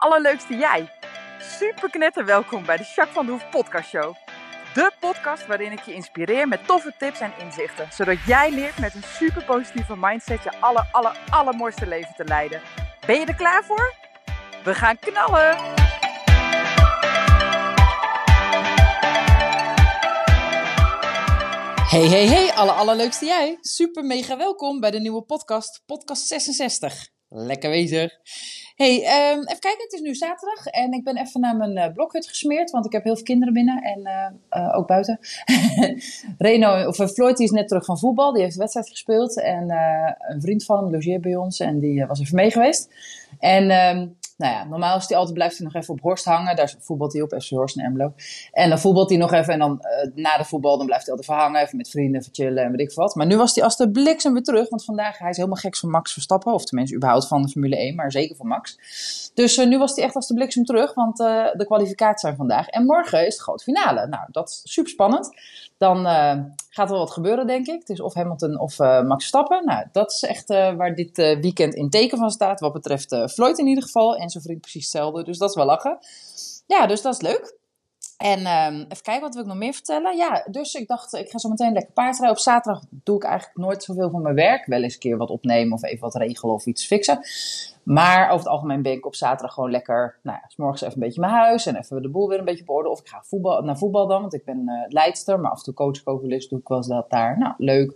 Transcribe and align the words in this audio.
allerleukste 0.00 0.56
jij. 0.56 0.90
Super 1.38 1.90
knetter 1.90 2.24
welkom 2.24 2.64
bij 2.64 2.76
de 2.76 2.82
Jacques 2.82 3.14
van 3.14 3.26
de 3.26 3.32
Hoef 3.32 3.50
podcast 3.50 3.88
show. 3.88 4.14
De 4.74 4.92
podcast 5.00 5.46
waarin 5.46 5.72
ik 5.72 5.80
je 5.80 5.94
inspireer 5.94 6.48
met 6.48 6.66
toffe 6.66 6.94
tips 6.98 7.20
en 7.20 7.32
inzichten. 7.38 7.88
Zodat 7.92 8.16
jij 8.26 8.50
leert 8.50 8.78
met 8.78 8.94
een 8.94 9.02
super 9.02 9.44
positieve 9.44 9.96
mindset 9.96 10.42
je 10.42 10.60
aller, 10.60 10.88
aller, 10.92 11.18
allermooiste 11.30 11.86
leven 11.86 12.14
te 12.16 12.24
leiden. 12.24 12.60
Ben 13.06 13.20
je 13.20 13.26
er 13.26 13.34
klaar 13.34 13.64
voor? 13.64 13.94
We 14.64 14.74
gaan 14.74 14.98
knallen! 14.98 15.56
Hey, 21.88 22.08
hey, 22.08 22.26
hey, 22.26 22.52
alle 22.52 22.72
allerleukste 22.72 23.24
jij. 23.24 23.58
Super 23.60 24.04
mega 24.04 24.36
welkom 24.36 24.80
bij 24.80 24.90
de 24.90 25.00
nieuwe 25.00 25.22
podcast, 25.22 25.82
podcast 25.86 26.26
66. 26.26 27.09
Lekker 27.32 27.70
bezig. 27.70 28.18
Hey, 28.74 29.04
ehm, 29.04 29.38
even 29.38 29.58
kijken, 29.58 29.82
het 29.82 29.92
is 29.92 30.00
nu 30.00 30.14
zaterdag 30.14 30.66
en 30.66 30.92
ik 30.92 31.04
ben 31.04 31.16
even 31.16 31.40
naar 31.40 31.56
mijn 31.56 31.76
uh, 31.76 31.94
blokhut 31.94 32.26
gesmeerd, 32.26 32.70
want 32.70 32.86
ik 32.86 32.92
heb 32.92 33.04
heel 33.04 33.14
veel 33.14 33.24
kinderen 33.24 33.54
binnen 33.54 33.82
en 33.82 34.00
uh, 34.00 34.62
uh, 34.62 34.76
ook 34.76 34.86
buiten. 34.86 35.18
Reno, 36.38 36.86
of 36.86 36.96
Floyd, 36.96 37.36
die 37.36 37.46
is 37.46 37.52
net 37.52 37.68
terug 37.68 37.84
van 37.84 37.98
voetbal, 37.98 38.32
die 38.32 38.42
heeft 38.42 38.54
de 38.54 38.60
wedstrijd 38.60 38.88
gespeeld 38.88 39.40
en 39.40 39.70
een 40.18 40.40
vriend 40.40 40.64
van 40.64 40.76
hem 40.76 40.90
logeert 40.90 41.20
bij 41.20 41.36
ons 41.36 41.60
en 41.60 41.78
die 41.80 42.06
was 42.06 42.20
even 42.20 42.36
mee 42.36 42.50
geweest. 42.50 42.88
En 43.38 43.70
ehm, 43.70 44.08
nou 44.40 44.52
ja, 44.52 44.64
normaal 44.64 44.96
is 44.96 45.08
hij 45.08 45.16
altijd, 45.16 45.36
blijft 45.36 45.58
hij 45.58 45.66
nog 45.66 45.74
even 45.74 45.94
op 45.94 46.00
Horst 46.00 46.24
hangen. 46.24 46.56
Daar 46.56 46.74
voetbalt 46.78 47.12
hij 47.12 47.22
op, 47.22 47.34
FC 47.38 47.48
Horst 47.48 47.76
en 47.76 47.84
Emlo. 47.84 48.12
En 48.52 48.68
dan 48.68 48.78
voetbalt 48.78 49.08
hij 49.08 49.18
nog 49.18 49.32
even. 49.32 49.52
En 49.52 49.58
dan 49.58 49.84
uh, 50.04 50.24
na 50.24 50.36
de 50.36 50.44
voetbal, 50.44 50.76
dan 50.76 50.86
blijft 50.86 51.06
hij 51.06 51.14
altijd 51.14 51.36
verhangen. 51.36 51.60
Even 51.60 51.76
met 51.76 51.90
vrienden, 51.90 52.20
even 52.20 52.34
chillen 52.34 52.64
en 52.64 52.70
weet 52.70 52.80
ik 52.80 52.94
wat. 52.94 53.14
Maar 53.14 53.26
nu 53.26 53.36
was 53.36 53.54
hij 53.54 53.64
als 53.64 53.76
de 53.76 53.90
bliksem 53.90 54.32
weer 54.32 54.42
terug. 54.42 54.68
Want 54.68 54.84
vandaag, 54.84 55.18
hij 55.18 55.30
is 55.30 55.36
helemaal 55.36 55.58
gek 55.58 55.76
van 55.76 55.90
Max 55.90 56.12
Verstappen. 56.12 56.52
Of 56.52 56.64
tenminste, 56.64 56.96
überhaupt 56.96 57.26
van 57.26 57.42
de 57.42 57.48
Formule 57.48 57.76
1. 57.76 57.94
Maar 57.94 58.12
zeker 58.12 58.36
van 58.36 58.46
Max. 58.46 58.78
Dus 59.34 59.58
uh, 59.58 59.66
nu 59.66 59.78
was 59.78 59.94
hij 59.94 60.04
echt 60.04 60.14
als 60.14 60.26
de 60.26 60.34
bliksem 60.34 60.64
terug. 60.64 60.94
Want 60.94 61.20
uh, 61.20 61.46
de 61.52 61.66
kwalificaties 61.66 62.20
zijn 62.20 62.36
vandaag. 62.36 62.68
En 62.68 62.84
morgen 62.84 63.26
is 63.26 63.36
de 63.36 63.42
grote 63.42 63.64
finale. 63.64 64.06
Nou, 64.06 64.24
dat 64.30 64.48
is 64.48 64.60
super 64.72 64.90
spannend. 64.90 65.28
Dan 65.78 66.04
gaat 66.70 66.86
er 66.86 66.90
wel 66.90 66.98
wat 66.98 67.10
gebeuren, 67.10 67.46
denk 67.46 67.66
ik. 67.66 67.78
Het 67.78 67.88
is 67.88 68.00
of 68.00 68.14
Hamilton 68.14 68.58
of 68.58 68.78
Max 68.78 69.14
Verstappen. 69.14 69.64
Nou, 69.64 69.86
dat 69.92 70.12
is 70.12 70.22
echt 70.22 70.48
waar 70.48 70.94
dit 70.94 71.16
weekend 71.16 71.74
in 71.74 71.90
teken 71.90 72.18
van 72.18 72.30
staat. 72.30 72.60
Wat 72.60 72.72
betreft 72.72 73.16
Floyd 73.32 73.58
in 73.58 73.66
ieder 73.66 73.82
geval. 73.82 74.16
En 74.16 74.29
zijn 74.30 74.42
vriend 74.42 74.60
precies 74.60 74.82
hetzelfde. 74.82 75.24
Dus 75.24 75.38
dat 75.38 75.48
is 75.48 75.54
wel 75.54 75.64
lachen. 75.64 75.98
Ja, 76.66 76.86
dus 76.86 77.02
dat 77.02 77.14
is 77.14 77.20
leuk. 77.20 77.58
En 78.16 78.38
um, 78.38 78.74
even 78.88 79.02
kijken, 79.02 79.20
wat 79.20 79.34
wil 79.34 79.42
ik 79.42 79.48
nog 79.48 79.56
meer 79.56 79.72
vertellen? 79.72 80.16
Ja, 80.16 80.46
dus 80.50 80.74
ik 80.74 80.88
dacht, 80.88 81.12
ik 81.12 81.30
ga 81.30 81.38
zo 81.38 81.48
meteen 81.48 81.72
lekker 81.72 81.92
paardrijden. 81.92 82.36
Op 82.36 82.42
zaterdag 82.42 82.82
doe 82.90 83.16
ik 83.16 83.22
eigenlijk 83.22 83.58
nooit 83.58 83.82
zoveel 83.82 84.10
van 84.10 84.22
mijn 84.22 84.34
werk. 84.34 84.66
Wel 84.66 84.82
eens 84.82 84.94
een 84.94 85.00
keer 85.00 85.16
wat 85.16 85.30
opnemen 85.30 85.72
of 85.72 85.82
even 85.82 86.00
wat 86.00 86.14
regelen 86.14 86.54
of 86.54 86.66
iets 86.66 86.86
fixen. 86.86 87.20
Maar 87.90 88.24
over 88.24 88.38
het 88.38 88.48
algemeen 88.48 88.82
ben 88.82 88.92
ik 88.92 89.06
op 89.06 89.14
zaterdag 89.14 89.54
gewoon 89.54 89.70
lekker, 89.70 90.18
nou 90.22 90.38
ja, 90.42 90.48
s 90.48 90.56
morgens 90.56 90.80
even 90.80 90.94
een 90.94 91.00
beetje 91.00 91.20
mijn 91.20 91.32
huis 91.32 91.66
en 91.66 91.76
even 91.76 92.02
de 92.02 92.10
boel 92.10 92.28
weer 92.28 92.38
een 92.38 92.44
beetje 92.44 92.62
op 92.62 92.70
orde. 92.70 92.88
Of 92.88 93.00
ik 93.00 93.08
ga 93.08 93.22
voetbal, 93.22 93.62
naar 93.62 93.78
voetbal 93.78 94.06
dan, 94.06 94.20
want 94.20 94.34
ik 94.34 94.44
ben 94.44 94.58
uh, 94.58 94.72
leidster, 94.88 95.40
maar 95.40 95.50
af 95.50 95.58
en 95.58 95.64
toe 95.64 95.74
coach 95.74 96.00
ik 96.00 96.08
ook 96.08 96.20
wel 96.20 96.30
eens, 96.30 96.48
doe 96.48 96.58
ik 96.58 96.68
wel 96.68 96.76
eens 96.76 96.86
dat 96.86 97.10
daar. 97.10 97.38
Nou, 97.38 97.54
leuk. 97.56 97.90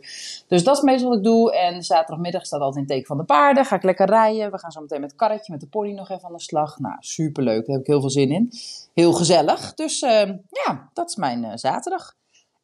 Dus 0.49 0.65
dat 0.65 0.77
is 0.77 0.83
meestal 0.83 1.09
wat 1.09 1.19
ik 1.19 1.25
doe. 1.25 1.57
En 1.57 1.83
zaterdagmiddag 1.83 2.47
staat 2.47 2.61
altijd 2.61 2.81
in 2.81 2.87
teken 2.87 3.07
van 3.07 3.17
de 3.17 3.25
paarden. 3.25 3.65
Ga 3.65 3.77
ik 3.77 3.83
lekker 3.83 4.07
rijden. 4.07 4.51
We 4.51 4.59
gaan 4.59 4.71
zo 4.71 4.81
meteen 4.81 5.01
met 5.01 5.11
het 5.11 5.19
karretje, 5.19 5.53
met 5.53 5.61
de 5.61 5.69
pony 5.69 5.93
nog 5.93 6.11
even 6.11 6.25
aan 6.25 6.33
de 6.33 6.41
slag. 6.41 6.79
Nou, 6.79 6.97
superleuk. 6.99 7.67
Daar 7.67 7.77
heb 7.77 7.85
ik 7.85 7.91
heel 7.91 8.01
veel 8.01 8.11
zin 8.11 8.31
in. 8.31 8.53
Heel 8.95 9.13
gezellig. 9.13 9.75
Dus 9.75 10.03
uh, 10.03 10.27
ja, 10.49 10.91
dat 10.93 11.09
is 11.09 11.17
mijn 11.17 11.45
uh, 11.45 11.51
zaterdag. 11.55 12.15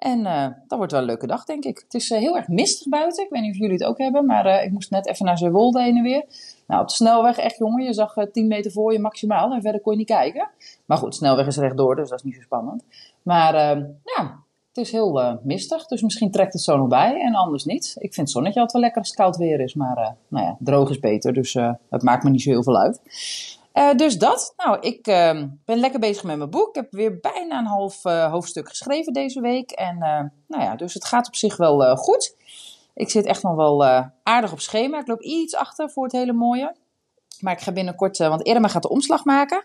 En 0.00 0.18
uh, 0.18 0.46
dat 0.68 0.78
wordt 0.78 0.92
wel 0.92 1.00
een 1.00 1.06
leuke 1.06 1.26
dag, 1.26 1.44
denk 1.44 1.64
ik. 1.64 1.78
Het 1.78 1.94
is 1.94 2.10
uh, 2.10 2.18
heel 2.18 2.36
erg 2.36 2.48
mistig 2.48 2.88
buiten. 2.88 3.24
Ik 3.24 3.30
weet 3.30 3.42
niet 3.42 3.50
of 3.50 3.58
jullie 3.58 3.72
het 3.72 3.84
ook 3.84 3.98
hebben, 3.98 4.26
maar 4.26 4.46
uh, 4.46 4.64
ik 4.64 4.70
moest 4.70 4.90
net 4.90 5.06
even 5.06 5.26
naar 5.26 5.38
Zeewolde 5.38 5.82
heen 5.82 5.96
en 5.96 6.02
weer. 6.02 6.24
Nou, 6.66 6.82
op 6.82 6.88
de 6.88 6.94
snelweg, 6.94 7.38
echt 7.38 7.58
jongen, 7.58 7.84
je 7.84 7.92
zag 7.92 8.14
10 8.32 8.46
meter 8.46 8.70
voor 8.70 8.92
je 8.92 8.98
maximaal 8.98 9.52
en 9.52 9.62
verder 9.62 9.80
kon 9.80 9.92
je 9.92 9.98
niet 9.98 10.06
kijken. 10.06 10.50
Maar 10.84 10.98
goed, 10.98 11.10
de 11.10 11.16
snelweg 11.16 11.46
is 11.46 11.56
rechtdoor, 11.56 11.96
dus 11.96 12.08
dat 12.08 12.18
is 12.18 12.24
niet 12.24 12.34
zo 12.34 12.40
spannend. 12.40 12.84
Maar 13.22 13.54
ja, 14.04 14.42
het 14.68 14.76
is 14.84 14.92
heel 14.92 15.40
mistig, 15.42 15.86
dus 15.86 16.02
misschien 16.02 16.30
trekt 16.30 16.52
het 16.52 16.62
zo 16.62 16.76
nog 16.76 16.88
bij 16.88 17.20
en 17.20 17.34
anders 17.34 17.64
niet. 17.64 17.94
Ik 17.94 18.14
vind 18.14 18.16
het 18.26 18.30
zonnetje 18.30 18.60
altijd 18.60 18.72
wel 18.72 18.82
lekker 18.82 19.00
als 19.00 19.10
het 19.10 19.18
koud 19.18 19.36
weer 19.36 19.60
is, 19.60 19.74
maar 19.74 20.16
nou 20.28 20.46
ja, 20.46 20.56
droog 20.58 20.90
is 20.90 20.98
beter, 21.00 21.32
dus 21.32 21.54
het 21.90 22.02
maakt 22.02 22.24
me 22.24 22.30
niet 22.30 22.42
zo 22.42 22.50
heel 22.50 22.62
veel 22.62 22.78
uit. 22.78 23.00
Uh, 23.80 23.94
dus 23.94 24.18
dat. 24.18 24.54
Nou, 24.56 24.80
ik 24.80 25.06
uh, 25.06 25.42
ben 25.64 25.78
lekker 25.78 26.00
bezig 26.00 26.24
met 26.24 26.36
mijn 26.36 26.50
boek. 26.50 26.68
Ik 26.68 26.74
heb 26.74 26.92
weer 26.92 27.20
bijna 27.20 27.58
een 27.58 27.66
half 27.66 28.04
uh, 28.04 28.30
hoofdstuk 28.30 28.68
geschreven 28.68 29.12
deze 29.12 29.40
week. 29.40 29.70
En 29.70 29.98
nou 30.46 30.62
ja, 30.62 30.76
dus 30.76 30.94
het 30.94 31.04
gaat 31.04 31.26
op 31.26 31.34
zich 31.34 31.56
wel 31.56 31.96
goed. 31.96 32.36
Ik 32.94 33.10
zit 33.10 33.26
echt 33.26 33.42
nog 33.42 33.54
wel 33.54 33.84
aardig 34.22 34.52
op 34.52 34.60
schema. 34.60 34.98
Ik 34.98 35.06
loop 35.06 35.22
iets 35.22 35.54
achter 35.54 35.90
voor 35.90 36.04
het 36.04 36.12
hele 36.12 36.32
mooie. 36.32 36.74
Maar 37.40 37.52
ik 37.52 37.60
ga 37.60 37.72
binnenkort, 37.72 38.18
want 38.18 38.42
Irma 38.42 38.68
gaat 38.68 38.82
de 38.82 38.88
omslag 38.88 39.24
maken. 39.24 39.64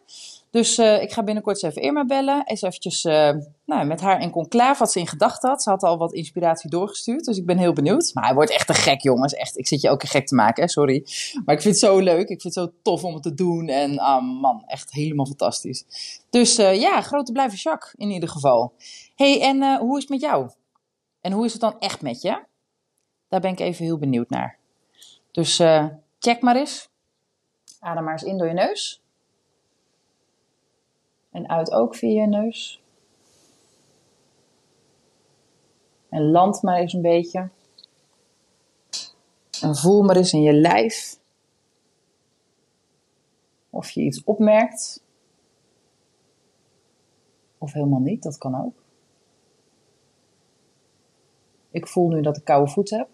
Dus 0.56 0.78
uh, 0.78 1.02
ik 1.02 1.12
ga 1.12 1.24
binnenkort 1.24 1.64
eens 1.64 1.76
even 1.76 1.88
Irma 1.88 2.06
bellen. 2.06 2.46
Eens 2.46 2.62
eventjes 2.62 3.06
uh, 3.06 3.32
nou, 3.66 3.86
met 3.86 4.02
haar 4.02 4.22
in 4.22 4.30
conclave 4.30 4.80
wat 4.80 4.92
ze 4.92 5.00
in 5.00 5.08
gedachten 5.08 5.50
had. 5.50 5.64
Ze 5.64 5.70
had 5.70 5.84
al 5.84 5.98
wat 5.98 6.14
inspiratie 6.14 6.70
doorgestuurd, 6.70 7.26
dus 7.26 7.38
ik 7.38 7.46
ben 7.46 7.58
heel 7.58 7.74
benieuwd. 7.74 8.12
Maar 8.14 8.24
hij 8.26 8.34
wordt 8.34 8.52
echt 8.52 8.68
te 8.68 8.74
gek, 8.74 9.02
jongens. 9.02 9.34
Echt, 9.34 9.58
ik 9.58 9.68
zit 9.68 9.82
je 9.82 9.90
ook 9.90 10.02
een 10.02 10.08
gek 10.08 10.28
te 10.28 10.36
maken, 10.36 10.64
hè? 10.64 10.70
sorry. 10.70 11.06
Maar 11.46 11.56
ik 11.56 11.62
vind 11.62 11.74
het 11.74 11.84
zo 11.84 12.00
leuk. 12.00 12.30
Ik 12.30 12.42
vind 12.42 12.44
het 12.44 12.54
zo 12.54 12.72
tof 12.82 13.04
om 13.04 13.14
het 13.14 13.24
te 13.24 13.34
doen. 13.34 13.68
En 13.68 14.00
ah, 14.00 14.42
man, 14.42 14.64
echt 14.66 14.92
helemaal 14.92 15.26
fantastisch. 15.26 15.86
Dus 16.30 16.60
uh, 16.60 16.80
ja, 16.80 17.02
grote 17.02 17.32
blijven 17.32 17.58
Jacques 17.58 17.94
in 17.98 18.10
ieder 18.10 18.30
geval. 18.30 18.74
hey, 19.16 19.42
en 19.42 19.78
hoe 19.78 19.96
is 19.96 20.02
het 20.02 20.12
met 20.12 20.22
jou? 20.22 20.50
En 21.22 21.32
hoe 21.32 21.46
is 21.46 21.52
het 21.52 21.62
dan 21.62 21.80
echt 21.80 22.02
met 22.02 22.22
je? 22.22 22.44
Daar 23.28 23.40
ben 23.40 23.52
ik 23.52 23.60
even 23.60 23.86
heel 23.86 23.98
benieuwd 23.98 24.30
naar. 24.30 24.58
Dus 25.32 25.56
check 26.20 26.42
maar 26.42 26.56
eens. 26.56 26.90
Adem 27.80 28.04
maar 28.04 28.14
eens 28.14 28.24
in 28.24 28.38
door 28.38 28.48
je 28.48 28.54
neus. 28.54 29.04
En 31.36 31.50
uit 31.50 31.72
ook 31.72 31.96
via 31.96 32.22
je 32.22 32.28
neus. 32.28 32.84
En 36.10 36.32
land 36.32 36.62
maar 36.62 36.78
eens 36.78 36.94
een 36.94 37.02
beetje. 37.02 37.50
En 39.62 39.76
voel 39.76 40.04
maar 40.04 40.16
eens 40.16 40.34
in 40.34 40.42
je 40.42 40.54
lijf. 40.54 41.20
Of 43.70 43.90
je 43.90 44.02
iets 44.02 44.24
opmerkt. 44.24 45.04
Of 47.58 47.74
helemaal 47.74 48.00
niet, 48.00 48.24
dat 48.24 48.38
kan 48.38 48.66
ook. 48.66 48.84
Ik 51.72 51.88
voel 51.88 52.08
nu 52.10 52.22
dat 52.22 52.38
ik 52.38 52.44
koude 52.44 52.72
voeten 52.72 52.98
heb. 52.98 53.10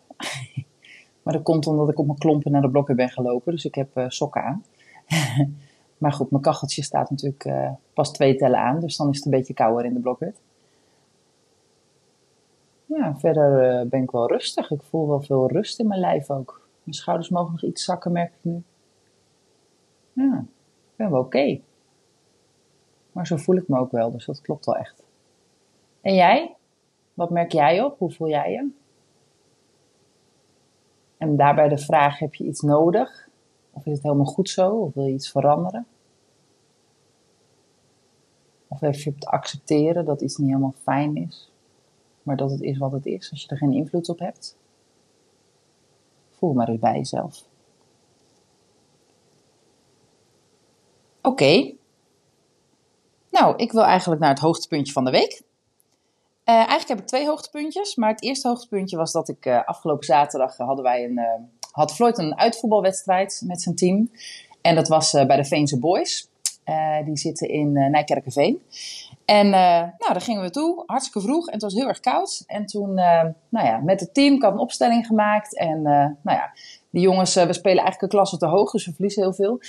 maar 1.23 1.33
dat 1.33 1.43
komt 1.43 1.67
omdat 1.67 1.89
ik 1.89 1.99
op 1.99 2.05
mijn 2.05 2.17
klompen 2.17 2.51
naar 2.51 2.61
de 2.61 2.69
blokken 2.69 2.95
ben 2.95 3.09
gelopen. 3.09 3.51
Dus 3.51 3.65
ik 3.65 3.75
heb 3.75 3.97
uh, 3.97 4.09
sokken 4.09 4.43
aan. 4.43 4.65
Maar 6.01 6.13
goed, 6.13 6.31
mijn 6.31 6.43
kacheltje 6.43 6.83
staat 6.83 7.09
natuurlijk 7.09 7.45
uh, 7.45 7.69
pas 7.93 8.11
twee 8.11 8.35
tellen 8.35 8.59
aan, 8.59 8.79
dus 8.79 8.97
dan 8.97 9.09
is 9.09 9.15
het 9.15 9.25
een 9.25 9.31
beetje 9.31 9.53
kouder 9.53 9.85
in 9.85 9.93
de 9.93 9.99
blokhut. 9.99 10.41
Ja, 12.85 13.15
verder 13.17 13.81
uh, 13.81 13.89
ben 13.89 14.03
ik 14.03 14.11
wel 14.11 14.27
rustig. 14.27 14.71
Ik 14.71 14.81
voel 14.81 15.07
wel 15.07 15.21
veel 15.21 15.51
rust 15.51 15.79
in 15.79 15.87
mijn 15.87 15.99
lijf 15.99 16.29
ook. 16.29 16.67
Mijn 16.83 16.95
schouders 16.95 17.29
mogen 17.29 17.51
nog 17.51 17.63
iets 17.63 17.83
zakken, 17.83 18.11
merk 18.11 18.33
ik 18.33 18.39
nu. 18.41 18.63
Ja, 20.13 20.45
ik 20.89 20.95
ben 20.95 21.11
wel 21.11 21.19
oké. 21.19 21.59
Maar 23.11 23.27
zo 23.27 23.37
voel 23.37 23.55
ik 23.55 23.67
me 23.67 23.79
ook 23.79 23.91
wel, 23.91 24.11
dus 24.11 24.25
dat 24.25 24.41
klopt 24.41 24.65
wel 24.65 24.77
echt. 24.77 25.03
En 26.01 26.15
jij? 26.15 26.55
Wat 27.13 27.29
merk 27.29 27.51
jij 27.51 27.83
op? 27.83 27.99
Hoe 27.99 28.11
voel 28.11 28.29
jij 28.29 28.51
je? 28.51 28.69
En 31.17 31.35
daarbij 31.35 31.67
de 31.67 31.77
vraag: 31.77 32.19
heb 32.19 32.35
je 32.35 32.43
iets 32.43 32.61
nodig? 32.61 33.29
Of 33.71 33.85
is 33.85 33.93
het 33.93 34.03
helemaal 34.03 34.25
goed 34.25 34.49
zo? 34.49 34.69
Of 34.69 34.93
wil 34.93 35.05
je 35.05 35.13
iets 35.13 35.31
veranderen? 35.31 35.87
Of 38.67 38.81
even 38.81 39.01
je 39.03 39.19
te 39.19 39.27
accepteren 39.27 40.05
dat 40.05 40.21
iets 40.21 40.37
niet 40.37 40.47
helemaal 40.47 40.73
fijn 40.83 41.15
is, 41.15 41.51
maar 42.23 42.37
dat 42.37 42.51
het 42.51 42.61
is 42.61 42.77
wat 42.77 42.91
het 42.91 43.05
is 43.05 43.31
als 43.31 43.41
je 43.41 43.47
er 43.47 43.57
geen 43.57 43.73
invloed 43.73 44.09
op 44.09 44.19
hebt? 44.19 44.57
Voel 46.29 46.53
maar 46.53 46.69
eens 46.69 46.79
bij 46.79 46.95
jezelf. 46.95 47.45
Oké. 51.21 51.73
Nou, 53.29 53.55
ik 53.55 53.71
wil 53.71 53.83
eigenlijk 53.83 54.21
naar 54.21 54.29
het 54.29 54.39
hoogtepuntje 54.39 54.93
van 54.93 55.05
de 55.05 55.11
week. 55.11 55.41
Uh, 56.45 56.55
eigenlijk 56.55 56.87
heb 56.87 56.99
ik 56.99 57.07
twee 57.07 57.27
hoogtepuntjes, 57.27 57.95
maar 57.95 58.09
het 58.09 58.23
eerste 58.23 58.47
hoogtepuntje 58.47 58.97
was 58.97 59.11
dat 59.11 59.29
ik 59.29 59.45
uh, 59.45 59.63
afgelopen 59.63 60.05
zaterdag 60.05 60.59
uh, 60.59 60.65
hadden 60.65 60.83
wij 60.83 61.03
een, 61.03 61.19
had 61.71 61.93
Floyd 61.93 62.17
een 62.17 62.37
uitvoetbalwedstrijd 62.37 63.41
met 63.45 63.61
zijn 63.61 63.75
team. 63.75 64.11
En 64.61 64.75
dat 64.75 64.87
was 64.87 65.11
bij 65.11 65.35
de 65.35 65.45
Veense 65.45 65.79
Boys. 65.79 66.29
die 67.05 67.17
zitten 67.17 67.49
in 67.49 67.71
Nijkerkerveen. 67.71 68.61
En 69.25 69.49
nou, 69.49 69.91
daar 69.97 70.21
gingen 70.21 70.41
we 70.41 70.49
toe, 70.49 70.83
hartstikke 70.85 71.27
vroeg. 71.27 71.47
En 71.47 71.53
het 71.53 71.61
was 71.61 71.73
heel 71.73 71.87
erg 71.87 71.99
koud. 71.99 72.43
En 72.47 72.65
toen, 72.65 72.93
nou 72.93 73.65
ja, 73.65 73.77
met 73.77 73.99
het 73.99 74.13
team, 74.13 74.33
ik 74.33 74.41
had 74.41 74.53
een 74.53 74.59
opstelling 74.59 75.05
gemaakt. 75.05 75.57
En 75.57 75.81
nou 75.81 76.17
ja, 76.23 76.51
die 76.89 77.01
jongens, 77.01 77.33
we 77.33 77.53
spelen 77.53 77.83
eigenlijk 77.83 78.01
een 78.01 78.19
klasse 78.19 78.37
te 78.37 78.45
hoog, 78.45 78.71
dus 78.71 78.85
we 78.85 78.93
verliezen 78.93 79.21
heel 79.21 79.33
veel. 79.33 79.59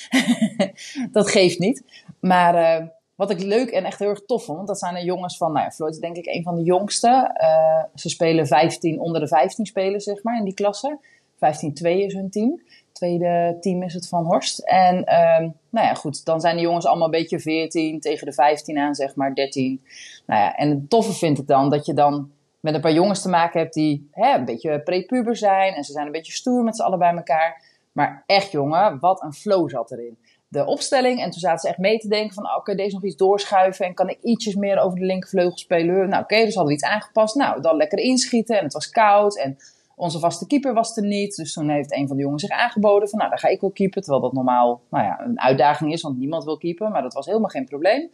dat 1.16 1.30
geeft 1.30 1.58
niet. 1.58 1.84
Maar 2.20 2.90
wat 3.22 3.30
ik 3.30 3.42
leuk 3.42 3.70
en 3.70 3.84
echt 3.84 3.98
heel 3.98 4.08
erg 4.08 4.24
tof 4.26 4.44
vond, 4.44 4.66
dat 4.66 4.78
zijn 4.78 4.94
de 4.94 5.04
jongens 5.04 5.36
van, 5.36 5.52
nou 5.52 5.64
ja, 5.64 5.70
Floyd 5.70 5.94
is 5.94 6.00
denk 6.00 6.16
ik 6.16 6.26
een 6.26 6.42
van 6.42 6.54
de 6.54 6.62
jongste. 6.62 7.38
Uh, 7.42 7.84
ze 7.94 8.08
spelen 8.08 8.46
15, 8.46 9.00
onder 9.00 9.20
de 9.20 9.28
15 9.28 9.66
spelen, 9.66 10.00
zeg 10.00 10.22
maar, 10.22 10.38
in 10.38 10.44
die 10.44 10.54
klasse. 10.54 10.98
Is 11.48 12.12
hun 12.12 12.30
team. 12.30 12.60
Tweede 12.92 13.56
team 13.60 13.82
is 13.82 13.94
het 13.94 14.08
van 14.08 14.24
Horst. 14.24 14.58
En 14.58 15.04
ehm, 15.04 15.48
nou 15.70 15.86
ja, 15.86 15.94
goed, 15.94 16.24
dan 16.24 16.40
zijn 16.40 16.56
de 16.56 16.62
jongens 16.62 16.86
allemaal 16.86 17.04
een 17.04 17.20
beetje 17.20 17.40
14 17.40 18.00
tegen 18.00 18.26
de 18.26 18.32
15 18.32 18.78
aan, 18.78 18.94
zeg 18.94 19.14
maar 19.14 19.34
13. 19.34 19.80
Nou 20.26 20.40
ja, 20.40 20.56
en 20.56 20.70
het 20.70 20.90
toffe 20.90 21.12
vind 21.12 21.38
ik 21.38 21.46
dan 21.46 21.70
dat 21.70 21.86
je 21.86 21.94
dan 21.94 22.30
met 22.60 22.74
een 22.74 22.80
paar 22.80 22.92
jongens 22.92 23.22
te 23.22 23.28
maken 23.28 23.60
hebt 23.60 23.74
die 23.74 24.08
hè, 24.10 24.34
een 24.34 24.44
beetje 24.44 24.80
prepuber 24.80 25.36
zijn. 25.36 25.74
En 25.74 25.84
ze 25.84 25.92
zijn 25.92 26.06
een 26.06 26.12
beetje 26.12 26.32
stoer 26.32 26.64
met 26.64 26.76
z'n 26.76 26.82
allen 26.82 26.98
bij 26.98 27.14
elkaar. 27.14 27.62
Maar 27.92 28.22
echt 28.26 28.50
jongen, 28.50 28.98
wat 29.00 29.22
een 29.22 29.32
flow 29.32 29.70
zat 29.70 29.90
erin. 29.90 30.18
De 30.48 30.66
opstelling. 30.66 31.20
En 31.20 31.30
toen 31.30 31.40
zaten 31.40 31.58
ze 31.58 31.68
echt 31.68 31.78
mee 31.78 31.98
te 31.98 32.08
denken 32.08 32.34
van, 32.34 32.56
oké, 32.56 32.74
deze 32.74 32.94
nog 32.94 33.04
iets 33.04 33.16
doorschuiven. 33.16 33.86
En 33.86 33.94
kan 33.94 34.08
ik 34.08 34.18
ietsjes 34.22 34.54
meer 34.54 34.78
over 34.78 34.98
de 34.98 35.04
linkervleugel 35.04 35.58
spelen? 35.58 36.08
Nou 36.08 36.22
oké, 36.22 36.36
dus 36.36 36.54
hadden 36.54 36.66
we 36.66 36.72
iets 36.72 36.90
aangepast. 36.90 37.34
Nou, 37.34 37.60
dan 37.60 37.76
lekker 37.76 37.98
inschieten. 37.98 38.58
En 38.58 38.64
het 38.64 38.72
was 38.72 38.90
koud. 38.90 39.38
En 39.38 39.56
onze 40.02 40.18
vaste 40.18 40.46
keeper 40.46 40.74
was 40.74 40.96
er 40.96 41.02
niet. 41.02 41.36
Dus 41.36 41.52
toen 41.52 41.68
heeft 41.68 41.92
een 41.92 42.08
van 42.08 42.16
de 42.16 42.22
jongens 42.22 42.42
zich 42.42 42.50
aangeboden 42.50 43.08
van, 43.08 43.18
nou, 43.18 43.30
dan 43.30 43.38
ga 43.38 43.48
ik 43.48 43.60
wel 43.60 43.70
keepen. 43.70 44.02
Terwijl 44.02 44.22
dat 44.22 44.32
normaal, 44.32 44.82
nou 44.90 45.04
ja, 45.04 45.20
een 45.20 45.40
uitdaging 45.40 45.92
is, 45.92 46.02
want 46.02 46.18
niemand 46.18 46.44
wil 46.44 46.58
keepen. 46.58 46.90
Maar 46.90 47.02
dat 47.02 47.14
was 47.14 47.26
helemaal 47.26 47.48
geen 47.48 47.64
probleem. 47.64 48.10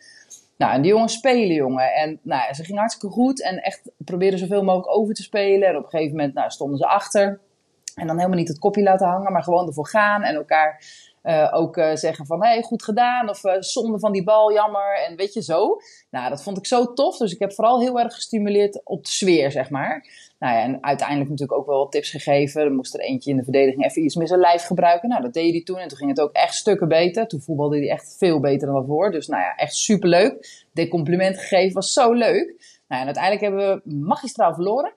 Nou, 0.57 0.73
en 0.73 0.83
die 0.83 0.91
jongens 0.91 1.13
spelen, 1.13 1.55
jongen. 1.55 1.95
En 1.95 2.19
nou 2.23 2.55
ze 2.55 2.65
gingen 2.65 2.81
hartstikke 2.81 3.15
goed. 3.15 3.43
En 3.43 3.63
echt 3.63 3.91
probeerden 3.97 4.39
zoveel 4.39 4.63
mogelijk 4.63 4.97
over 4.97 5.15
te 5.15 5.23
spelen. 5.23 5.69
En 5.69 5.77
op 5.77 5.83
een 5.85 5.91
gegeven 5.91 6.17
moment 6.17 6.35
nou, 6.35 6.51
stonden 6.51 6.79
ze 6.79 6.87
achter. 6.87 7.41
En 7.95 8.07
dan 8.07 8.17
helemaal 8.17 8.39
niet 8.39 8.49
het 8.49 8.59
kopje 8.59 8.83
laten 8.83 9.07
hangen, 9.07 9.33
maar 9.33 9.43
gewoon 9.43 9.67
ervoor 9.67 9.89
gaan. 9.89 10.23
En 10.23 10.35
elkaar 10.35 10.85
uh, 11.29 11.49
ook 11.51 11.77
uh, 11.77 11.95
zeggen 11.95 12.27
van, 12.27 12.43
hé, 12.43 12.49
hey, 12.49 12.63
goed 12.63 12.83
gedaan. 12.83 13.29
Of 13.29 13.45
uh, 13.45 13.53
zonde 13.59 13.99
van 13.99 14.13
die 14.13 14.25
bal, 14.25 14.53
jammer. 14.53 15.05
En 15.09 15.17
weet 15.17 15.33
je, 15.33 15.43
zo. 15.43 15.77
Nou, 16.11 16.29
dat 16.29 16.43
vond 16.43 16.59
ik 16.59 16.67
zo 16.67 16.93
tof. 16.93 17.17
Dus 17.17 17.33
ik 17.33 17.39
heb 17.39 17.53
vooral 17.53 17.81
heel 17.81 17.99
erg 17.99 18.15
gestimuleerd 18.15 18.81
op 18.85 19.05
de 19.05 19.11
sfeer, 19.11 19.51
zeg 19.51 19.71
maar. 19.71 20.07
Nou 20.39 20.55
ja, 20.55 20.63
en 20.63 20.85
uiteindelijk 20.85 21.31
natuurlijk 21.31 21.59
ook 21.59 21.67
wel 21.67 21.79
wat 21.79 21.93
tips 21.93 22.11
gegeven. 22.11 22.63
Er 22.63 22.73
moest 22.73 22.95
er 22.95 23.01
eentje 23.01 23.31
in 23.31 23.37
de 23.37 23.43
verdediging 23.43 23.85
even 23.85 24.05
iets 24.05 24.15
meer 24.15 24.27
zijn 24.27 24.41
lijf 24.41 24.63
gebruiken. 24.63 25.09
Nou, 25.09 25.23
dat 25.23 25.33
deed 25.33 25.53
hij 25.53 25.63
toen. 25.63 25.79
En 25.79 25.89
toen 25.89 25.99
ging 25.99 26.11
het 26.11 26.21
ook 26.21 26.33
echt 26.33 26.55
stukken 26.55 26.89
beter. 26.89 27.27
Toen 27.27 27.41
voetbalde 27.41 27.79
hij 27.79 27.91
echt 27.91 28.17
veel 28.19 28.41
beter 28.41 28.67
dan 28.67 28.77
daarvoor. 28.77 29.11
Dus 29.11 29.27
nou 29.27 29.43
ja, 29.43 29.55
echt 29.55 29.75
superleuk. 29.75 30.67
Dit 30.73 30.89
compliment 30.89 31.39
gegeven 31.39 31.75
was 31.75 31.93
zo 31.93 32.13
leuk. 32.13 32.79
Nou, 32.89 33.01
en 33.01 33.07
uiteindelijk 33.07 33.43
hebben 33.43 33.83
we 33.85 33.95
magistraal 33.95 34.55
verloren. 34.55 34.93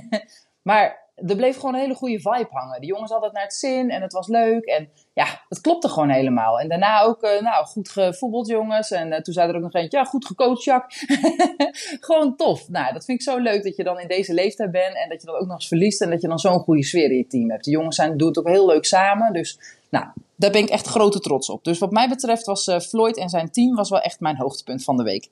maar 0.62 1.02
er 1.14 1.36
bleef 1.36 1.56
gewoon 1.56 1.74
een 1.74 1.80
hele 1.80 1.94
goede 1.94 2.20
vibe 2.20 2.48
hangen. 2.50 2.80
De 2.80 2.86
jongens 2.86 3.10
hadden 3.10 3.28
het 3.28 3.38
naar 3.38 3.46
het 3.46 3.54
zin 3.54 3.90
en 3.90 4.02
het 4.02 4.12
was 4.12 4.28
leuk. 4.28 4.64
En 4.64 4.90
ja, 5.14 5.44
het 5.48 5.60
klopte 5.60 5.88
gewoon 5.88 6.10
helemaal. 6.10 6.60
En 6.60 6.68
daarna 6.68 7.02
ook, 7.02 7.22
uh, 7.22 7.40
nou, 7.40 7.66
goed 7.66 7.88
gevoetbald 7.88 8.46
jongens. 8.46 8.90
En 8.90 9.08
uh, 9.08 9.18
toen 9.18 9.34
zei 9.34 9.48
er 9.48 9.56
ook 9.56 9.62
nog 9.62 9.72
eentje, 9.72 9.98
ja, 9.98 10.04
goed 10.04 10.26
gecoacht 10.26 10.64
Jacques. 10.64 11.04
gewoon 12.06 12.36
tof. 12.36 12.68
Nou, 12.68 12.92
dat 12.92 13.04
vind 13.04 13.20
ik 13.20 13.24
zo 13.24 13.38
leuk 13.38 13.62
dat 13.62 13.76
je 13.76 13.84
dan 13.84 14.00
in 14.00 14.08
deze 14.08 14.34
leeftijd 14.34 14.70
bent. 14.70 14.96
En 14.96 15.08
dat 15.08 15.20
je 15.20 15.26
dan 15.26 15.36
ook 15.36 15.46
nog 15.46 15.54
eens 15.54 15.68
verliest. 15.68 16.00
En 16.00 16.10
dat 16.10 16.20
je 16.20 16.28
dan 16.28 16.38
zo'n 16.38 16.58
goede 16.58 16.84
sfeer 16.84 17.10
in 17.10 17.16
je 17.16 17.26
team 17.26 17.50
hebt. 17.50 17.64
De 17.64 17.70
jongens 17.70 17.96
zijn, 17.96 18.16
doen 18.16 18.28
het 18.28 18.38
ook 18.38 18.48
heel 18.48 18.66
leuk 18.66 18.84
samen. 18.84 19.32
Dus 19.32 19.58
nou, 19.88 20.06
daar 20.36 20.50
ben 20.50 20.62
ik 20.62 20.68
echt 20.68 20.86
grote 20.86 21.20
trots 21.20 21.48
op. 21.48 21.64
Dus 21.64 21.78
wat 21.78 21.90
mij 21.90 22.08
betreft 22.08 22.46
was 22.46 22.66
uh, 22.66 22.78
Floyd 22.78 23.16
en 23.16 23.28
zijn 23.28 23.50
team 23.50 23.74
was 23.74 23.90
wel 23.90 24.00
echt 24.00 24.20
mijn 24.20 24.36
hoogtepunt 24.36 24.84
van 24.84 24.96
de 24.96 25.02
week. 25.02 25.28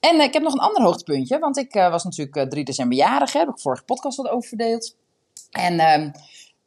En 0.00 0.20
ik 0.20 0.32
heb 0.32 0.42
nog 0.42 0.52
een 0.52 0.58
ander 0.58 0.82
hoogtepuntje. 0.82 1.38
Want 1.38 1.56
ik 1.56 1.72
was 1.72 2.04
natuurlijk 2.04 2.50
3 2.50 2.64
december 2.64 2.96
jarig. 2.96 3.32
Heb 3.32 3.48
ik 3.48 3.58
vorige 3.58 3.84
podcast 3.84 4.16
wat 4.16 4.28
over 4.28 4.48
verdeeld. 4.48 4.96
En 5.50 6.00
um, 6.00 6.12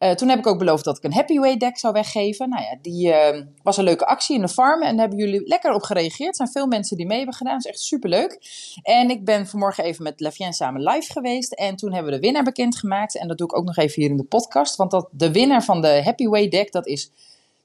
uh, 0.03 0.11
toen 0.11 0.29
heb 0.29 0.39
ik 0.39 0.47
ook 0.47 0.57
beloofd 0.57 0.83
dat 0.83 0.97
ik 0.97 1.03
een 1.03 1.13
Happy 1.13 1.37
Way 1.37 1.57
deck 1.57 1.77
zou 1.77 1.93
weggeven. 1.93 2.49
Nou 2.49 2.63
ja, 2.63 2.77
die 2.81 3.07
uh, 3.07 3.41
was 3.63 3.77
een 3.77 3.83
leuke 3.83 4.05
actie 4.05 4.35
in 4.35 4.41
de 4.41 4.47
farm. 4.47 4.81
En 4.81 4.97
daar 4.97 5.07
hebben 5.07 5.25
jullie 5.25 5.47
lekker 5.47 5.73
op 5.73 5.81
gereageerd. 5.81 6.29
Er 6.29 6.35
zijn 6.35 6.49
veel 6.49 6.67
mensen 6.67 6.97
die 6.97 7.05
mee 7.05 7.17
hebben 7.17 7.35
gedaan. 7.35 7.53
Dat 7.53 7.65
is 7.65 7.71
echt 7.71 7.79
superleuk. 7.79 8.39
En 8.83 9.09
ik 9.09 9.25
ben 9.25 9.47
vanmorgen 9.47 9.83
even 9.83 10.03
met 10.03 10.19
Lefien 10.19 10.53
samen 10.53 10.81
live 10.81 11.11
geweest. 11.11 11.53
En 11.53 11.75
toen 11.75 11.93
hebben 11.93 12.11
we 12.11 12.19
de 12.19 12.25
winnaar 12.25 12.43
bekendgemaakt. 12.43 13.17
En 13.17 13.27
dat 13.27 13.37
doe 13.37 13.47
ik 13.47 13.57
ook 13.57 13.65
nog 13.65 13.77
even 13.77 14.01
hier 14.01 14.11
in 14.11 14.17
de 14.17 14.23
podcast. 14.23 14.75
Want 14.75 14.91
dat, 14.91 15.07
de 15.11 15.31
winnaar 15.31 15.63
van 15.63 15.81
de 15.81 16.01
Happy 16.03 16.27
Way 16.27 16.47
deck, 16.47 16.71
dat 16.71 16.87
is 16.87 17.11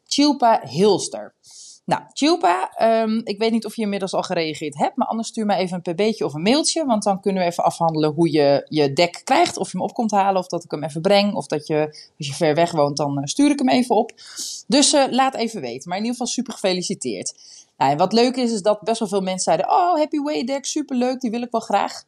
Chilpa 0.07 0.61
Hilster. 0.65 1.35
Nou, 1.87 2.03
Chilpa, 2.13 2.73
um, 3.03 3.21
ik 3.25 3.39
weet 3.39 3.53
niet 3.53 3.65
of 3.65 3.77
je 3.77 3.83
inmiddels 3.83 4.15
al 4.15 4.23
gereageerd 4.23 4.79
hebt, 4.79 4.97
maar 4.97 5.07
anders 5.07 5.29
stuur 5.29 5.47
mij 5.47 5.59
even 5.59 5.81
een 5.83 5.95
pb'tje 5.95 6.25
of 6.25 6.35
een 6.35 6.43
mailtje, 6.43 6.85
want 6.85 7.03
dan 7.03 7.21
kunnen 7.21 7.43
we 7.43 7.49
even 7.49 7.65
afhandelen 7.65 8.13
hoe 8.13 8.33
je 8.33 8.67
je 8.69 8.93
deck 8.93 9.21
krijgt, 9.25 9.57
of 9.57 9.73
je 9.73 9.79
hem 9.79 9.87
op 9.87 9.95
komt 9.95 10.11
halen, 10.11 10.41
of 10.41 10.47
dat 10.47 10.65
ik 10.65 10.71
hem 10.71 10.85
even 10.85 11.01
breng, 11.01 11.35
of 11.35 11.47
dat 11.47 11.67
je, 11.67 11.87
als 12.19 12.27
je 12.27 12.35
ver 12.35 12.55
weg 12.55 12.71
woont, 12.71 12.97
dan 12.97 13.19
uh, 13.19 13.25
stuur 13.25 13.51
ik 13.51 13.59
hem 13.59 13.69
even 13.69 13.97
op. 13.97 14.13
Dus 14.67 14.95
uh, 14.95 15.05
laat 15.11 15.35
even 15.35 15.61
weten, 15.61 15.89
maar 15.89 15.99
in 15.99 16.05
ieder 16.05 16.19
geval 16.19 16.35
super 16.35 16.53
gefeliciteerd. 16.53 17.35
Nou, 17.77 17.91
en 17.91 17.99
wat 17.99 18.13
leuk 18.13 18.37
is, 18.37 18.53
is 18.53 18.63
dat 18.63 18.81
best 18.81 18.99
wel 18.99 19.09
veel 19.09 19.21
mensen 19.21 19.43
zeiden, 19.43 19.71
oh, 19.71 19.97
Happy 19.97 20.19
Way 20.19 20.45
deck, 20.45 20.65
super 20.65 20.97
leuk, 20.97 21.21
die 21.21 21.31
wil 21.31 21.43
ik 21.43 21.51
wel 21.51 21.61
graag. 21.61 22.05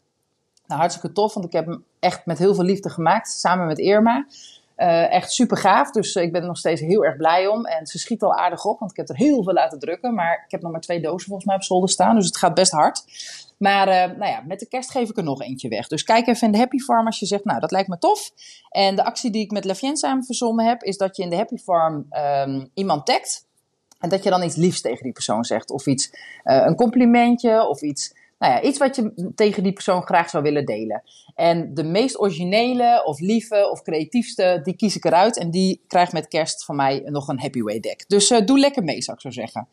Nou, 0.66 0.80
hartstikke 0.80 1.12
tof, 1.12 1.34
want 1.34 1.46
ik 1.46 1.52
heb 1.52 1.66
hem 1.66 1.84
echt 2.00 2.26
met 2.26 2.38
heel 2.38 2.54
veel 2.54 2.64
liefde 2.64 2.90
gemaakt, 2.90 3.30
samen 3.30 3.66
met 3.66 3.78
Irma. 3.78 4.26
Uh, 4.78 5.12
echt 5.12 5.32
super 5.32 5.56
gaaf. 5.56 5.90
Dus 5.90 6.14
uh, 6.14 6.22
ik 6.22 6.32
ben 6.32 6.40
er 6.40 6.46
nog 6.46 6.58
steeds 6.58 6.80
heel 6.80 7.04
erg 7.04 7.16
blij 7.16 7.46
om. 7.46 7.66
En 7.66 7.86
ze 7.86 7.98
schiet 7.98 8.22
al 8.22 8.34
aardig 8.34 8.64
op, 8.64 8.78
want 8.78 8.90
ik 8.90 8.96
heb 8.96 9.08
er 9.08 9.16
heel 9.16 9.42
veel 9.42 9.52
laten 9.52 9.78
drukken. 9.78 10.14
Maar 10.14 10.42
ik 10.44 10.50
heb 10.50 10.62
nog 10.62 10.72
maar 10.72 10.80
twee 10.80 11.00
dozen 11.00 11.26
volgens 11.26 11.46
mij 11.46 11.56
op 11.56 11.62
zolder 11.62 11.88
staan. 11.88 12.14
Dus 12.14 12.26
het 12.26 12.36
gaat 12.36 12.54
best 12.54 12.72
hard. 12.72 13.04
Maar 13.58 13.88
uh, 13.88 14.16
nou 14.18 14.30
ja, 14.32 14.42
met 14.46 14.58
de 14.58 14.68
kerst 14.68 14.90
geef 14.90 15.08
ik 15.08 15.16
er 15.16 15.22
nog 15.22 15.42
eentje 15.42 15.68
weg. 15.68 15.86
Dus 15.86 16.02
kijk 16.02 16.26
even 16.26 16.46
in 16.46 16.52
de 16.52 16.58
Happy 16.58 16.78
Farm 16.78 17.06
als 17.06 17.18
je 17.18 17.26
zegt, 17.26 17.44
nou 17.44 17.60
dat 17.60 17.70
lijkt 17.70 17.88
me 17.88 17.98
tof. 17.98 18.30
En 18.70 18.96
de 18.96 19.04
actie 19.04 19.30
die 19.30 19.42
ik 19.42 19.50
met 19.50 19.64
Lefien 19.64 19.96
samen 19.96 20.24
verzonnen 20.24 20.66
heb, 20.66 20.82
is 20.82 20.96
dat 20.96 21.16
je 21.16 21.22
in 21.22 21.30
de 21.30 21.36
Happy 21.36 21.56
Farm 21.56 22.06
um, 22.10 22.70
iemand 22.74 23.06
tagt. 23.06 23.46
En 23.98 24.08
dat 24.08 24.24
je 24.24 24.30
dan 24.30 24.42
iets 24.42 24.56
liefs 24.56 24.80
tegen 24.80 25.02
die 25.02 25.12
persoon 25.12 25.44
zegt. 25.44 25.70
Of 25.70 25.86
iets, 25.86 26.10
een 26.42 26.74
complimentje 26.74 27.68
of 27.68 27.82
iets 27.82 28.14
nou 28.38 28.52
ja, 28.52 28.62
iets 28.62 28.78
wat 28.78 28.96
je 28.96 29.32
tegen 29.34 29.62
die 29.62 29.72
persoon 29.72 30.02
graag 30.02 30.30
zou 30.30 30.42
willen 30.42 30.64
delen. 30.64 31.02
En 31.34 31.74
de 31.74 31.84
meest 31.84 32.20
originele 32.20 33.02
of 33.04 33.20
lieve 33.20 33.70
of 33.70 33.82
creatiefste, 33.82 34.60
die 34.62 34.76
kies 34.76 34.96
ik 34.96 35.04
eruit. 35.04 35.38
En 35.38 35.50
die 35.50 35.82
krijgt 35.86 36.12
met 36.12 36.28
kerst 36.28 36.64
van 36.64 36.76
mij 36.76 37.02
nog 37.04 37.28
een 37.28 37.40
Happy 37.40 37.60
Way 37.60 37.80
deck. 37.80 38.04
Dus 38.08 38.30
uh, 38.30 38.46
doe 38.46 38.58
lekker 38.58 38.84
mee, 38.84 39.02
zou 39.02 39.16
ik 39.16 39.22
zo 39.22 39.30
zeggen. 39.30 39.68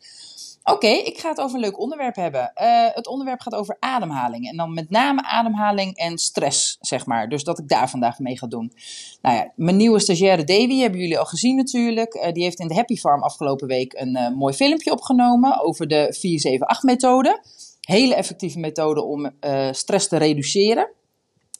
Oké, 0.64 0.86
ik 0.86 1.18
ga 1.18 1.28
het 1.28 1.40
over 1.40 1.54
een 1.54 1.60
leuk 1.60 1.78
onderwerp 1.78 2.16
hebben. 2.16 2.52
Uh, 2.62 2.86
het 2.94 3.06
onderwerp 3.06 3.40
gaat 3.40 3.54
over 3.54 3.76
ademhaling. 3.80 4.48
En 4.48 4.56
dan 4.56 4.74
met 4.74 4.90
name 4.90 5.22
ademhaling 5.22 5.96
en 5.96 6.18
stress, 6.18 6.76
zeg 6.80 7.06
maar. 7.06 7.28
Dus 7.28 7.44
dat 7.44 7.58
ik 7.58 7.68
daar 7.68 7.90
vandaag 7.90 8.18
mee 8.18 8.38
ga 8.38 8.46
doen. 8.46 8.72
Nou 9.22 9.36
ja, 9.36 9.52
mijn 9.56 9.76
nieuwe 9.76 10.00
stagiaire 10.00 10.44
Davy 10.44 10.78
hebben 10.78 11.00
jullie 11.00 11.18
al 11.18 11.24
gezien 11.24 11.56
natuurlijk. 11.56 12.14
Uh, 12.14 12.32
die 12.32 12.42
heeft 12.42 12.60
in 12.60 12.68
de 12.68 12.74
Happy 12.74 12.96
Farm 12.96 13.22
afgelopen 13.22 13.66
week 13.66 13.92
een 13.92 14.34
mooi 14.36 14.54
filmpje 14.54 14.92
opgenomen 14.92 15.60
over 15.60 15.88
de 15.88 16.16
478-methode. 16.16 17.40
Hele 17.86 18.14
effectieve 18.14 18.58
methode 18.58 19.02
om 19.02 19.30
uh, 19.40 19.72
stress 19.72 20.08
te 20.08 20.16
reduceren. 20.16 20.88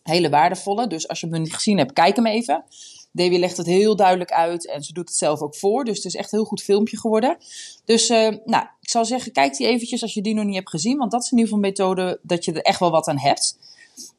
Hele 0.03 0.29
waardevolle. 0.29 0.87
Dus 0.87 1.09
als 1.09 1.21
je 1.21 1.27
hem 1.27 1.43
niet 1.43 1.55
gezien 1.55 1.79
hebt, 1.79 1.93
kijk 1.93 2.17
hem 2.17 2.27
even. 2.27 2.65
Davy 3.13 3.37
legt 3.37 3.57
het 3.57 3.67
heel 3.67 3.97
duidelijk 3.97 4.33
uit 4.33 4.69
en 4.69 4.83
ze 4.83 4.93
doet 4.93 5.09
het 5.09 5.19
zelf 5.19 5.41
ook 5.41 5.57
voor. 5.57 5.85
Dus 5.85 5.97
het 5.97 6.05
is 6.05 6.15
echt 6.15 6.33
een 6.33 6.39
heel 6.39 6.49
goed 6.49 6.63
filmpje 6.63 6.99
geworden. 6.99 7.37
Dus 7.85 8.11
uh, 8.11 8.29
nou, 8.45 8.65
ik 8.81 8.89
zou 8.89 9.05
zeggen, 9.05 9.33
kijk 9.33 9.57
die 9.57 9.67
eventjes 9.67 10.03
als 10.03 10.15
je 10.15 10.23
die 10.23 10.35
nog 10.35 10.45
niet 10.45 10.55
hebt 10.55 10.71
gezien. 10.71 10.99
Want 10.99 11.11
dat 11.11 11.23
is 11.23 11.31
in 11.31 11.39
ieder 11.39 11.53
geval 11.53 11.65
een 11.65 11.71
methode 11.71 12.19
dat 12.23 12.45
je 12.45 12.53
er 12.53 12.63
echt 12.63 12.81
wel 12.81 12.91
wat 12.91 13.09
aan 13.09 13.19
hebt. 13.19 13.59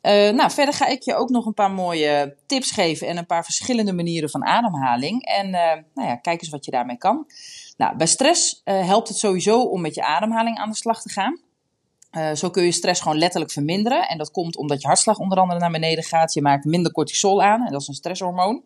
Uh, 0.02 0.12
nou, 0.30 0.52
verder 0.52 0.74
ga 0.74 0.86
ik 0.88 1.04
je 1.04 1.16
ook 1.16 1.30
nog 1.30 1.46
een 1.46 1.54
paar 1.54 1.72
mooie 1.72 2.36
tips 2.46 2.72
geven 2.72 3.08
en 3.08 3.18
een 3.18 3.26
paar 3.26 3.44
verschillende 3.44 3.94
manieren 3.94 4.30
van 4.30 4.46
ademhaling. 4.46 5.26
En 5.26 5.50
nou 5.94 6.08
ja, 6.08 6.16
kijk 6.16 6.42
eens 6.42 6.50
wat 6.50 6.66
je 6.66 6.72
daarmee 6.72 6.98
kan. 6.98 7.26
Nou, 7.78 7.98
bij 7.98 8.08
stress 8.08 8.62
helpt 8.64 9.08
het 9.08 9.18
sowieso 9.18 9.62
om 9.62 9.82
met 9.82 9.96
je 9.96 10.04
ademhaling 10.04 10.58
aan 10.58 10.70
de 10.70 10.76
slag 10.76 11.02
te 11.02 11.10
gaan. 11.10 11.46
Uh, 12.12 12.34
zo 12.34 12.50
kun 12.50 12.64
je 12.64 12.72
stress 12.72 13.02
gewoon 13.02 13.18
letterlijk 13.18 13.52
verminderen. 13.52 14.08
En 14.08 14.18
dat 14.18 14.32
komt 14.32 14.58
omdat 14.58 14.82
je 14.82 14.88
hartslag 14.88 15.18
onder 15.18 15.38
andere 15.38 15.60
naar 15.60 15.72
beneden 15.72 16.04
gaat. 16.04 16.34
Je 16.34 16.42
maakt 16.42 16.66
minder 16.66 16.92
cortisol 16.92 17.44
aan. 17.44 17.66
En 17.66 17.72
dat 17.72 17.82
is 17.82 17.88
een 17.88 17.94
stresshormoon. 17.94 18.64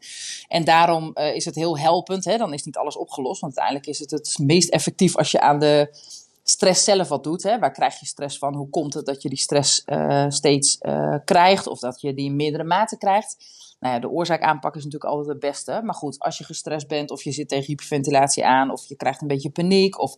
En 0.47 0.63
daarom 0.63 1.11
uh, 1.13 1.35
is 1.35 1.45
het 1.45 1.55
heel 1.55 1.77
helpend. 1.77 2.25
Hè? 2.25 2.37
Dan 2.37 2.53
is 2.53 2.63
niet 2.63 2.77
alles 2.77 2.97
opgelost. 2.97 3.41
Want 3.41 3.57
uiteindelijk 3.57 3.87
is 3.87 3.99
het 3.99 4.11
het 4.11 4.37
meest 4.41 4.69
effectief 4.69 5.17
als 5.17 5.31
je 5.31 5.41
aan 5.41 5.59
de 5.59 5.95
stress 6.43 6.83
zelf 6.83 7.07
wat 7.07 7.23
doet. 7.23 7.43
Hè? 7.43 7.59
Waar 7.59 7.71
krijg 7.71 7.99
je 7.99 8.05
stress 8.05 8.37
van? 8.37 8.55
Hoe 8.55 8.69
komt 8.69 8.93
het 8.93 9.05
dat 9.05 9.21
je 9.21 9.29
die 9.29 9.37
stress 9.37 9.83
uh, 9.85 10.25
steeds 10.29 10.77
krijgt? 11.25 11.67
Of 11.67 11.79
dat 11.79 12.01
je 12.01 12.13
die 12.13 12.25
in 12.25 12.35
meerdere 12.35 12.63
mate 12.63 12.97
krijgt? 12.97 13.37
Nou 13.81 13.93
ja, 13.93 13.99
de 13.99 14.09
oorzaak 14.09 14.41
aanpakken 14.41 14.79
is 14.79 14.85
natuurlijk 14.85 15.11
altijd 15.11 15.31
het 15.31 15.39
beste. 15.39 15.81
Maar 15.83 15.93
goed, 15.93 16.19
als 16.19 16.37
je 16.37 16.43
gestrest 16.43 16.87
bent 16.87 17.11
of 17.11 17.23
je 17.23 17.31
zit 17.31 17.49
tegen 17.49 17.65
hyperventilatie 17.65 18.45
aan 18.45 18.71
of 18.71 18.87
je 18.87 18.95
krijgt 18.95 19.21
een 19.21 19.27
beetje 19.27 19.49
paniek 19.49 19.99
of 19.99 20.15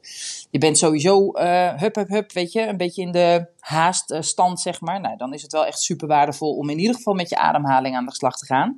je 0.50 0.58
bent 0.58 0.77
sowieso 0.77 1.32
uh, 1.34 1.74
hup, 1.74 1.96
hup, 1.96 2.08
hup, 2.08 2.32
weet 2.32 2.51
je, 2.51 2.62
een 2.62 2.77
beetje 2.77 3.01
in 3.01 3.12
de 3.12 3.46
haaststand, 3.60 4.60
zeg 4.60 4.82
maar. 4.82 5.01
Nou, 5.01 5.17
dan 5.17 5.34
is 5.34 5.41
het 5.41 5.51
wel 5.51 5.65
echt 5.65 5.79
super 5.79 6.08
waardevol 6.08 6.55
om 6.55 6.70
in 6.70 6.79
ieder 6.79 6.96
geval 6.96 7.13
met 7.13 7.29
je 7.29 7.38
ademhaling 7.38 7.96
aan 7.96 8.05
de 8.05 8.13
slag 8.13 8.38
te 8.38 8.46
gaan. 8.46 8.77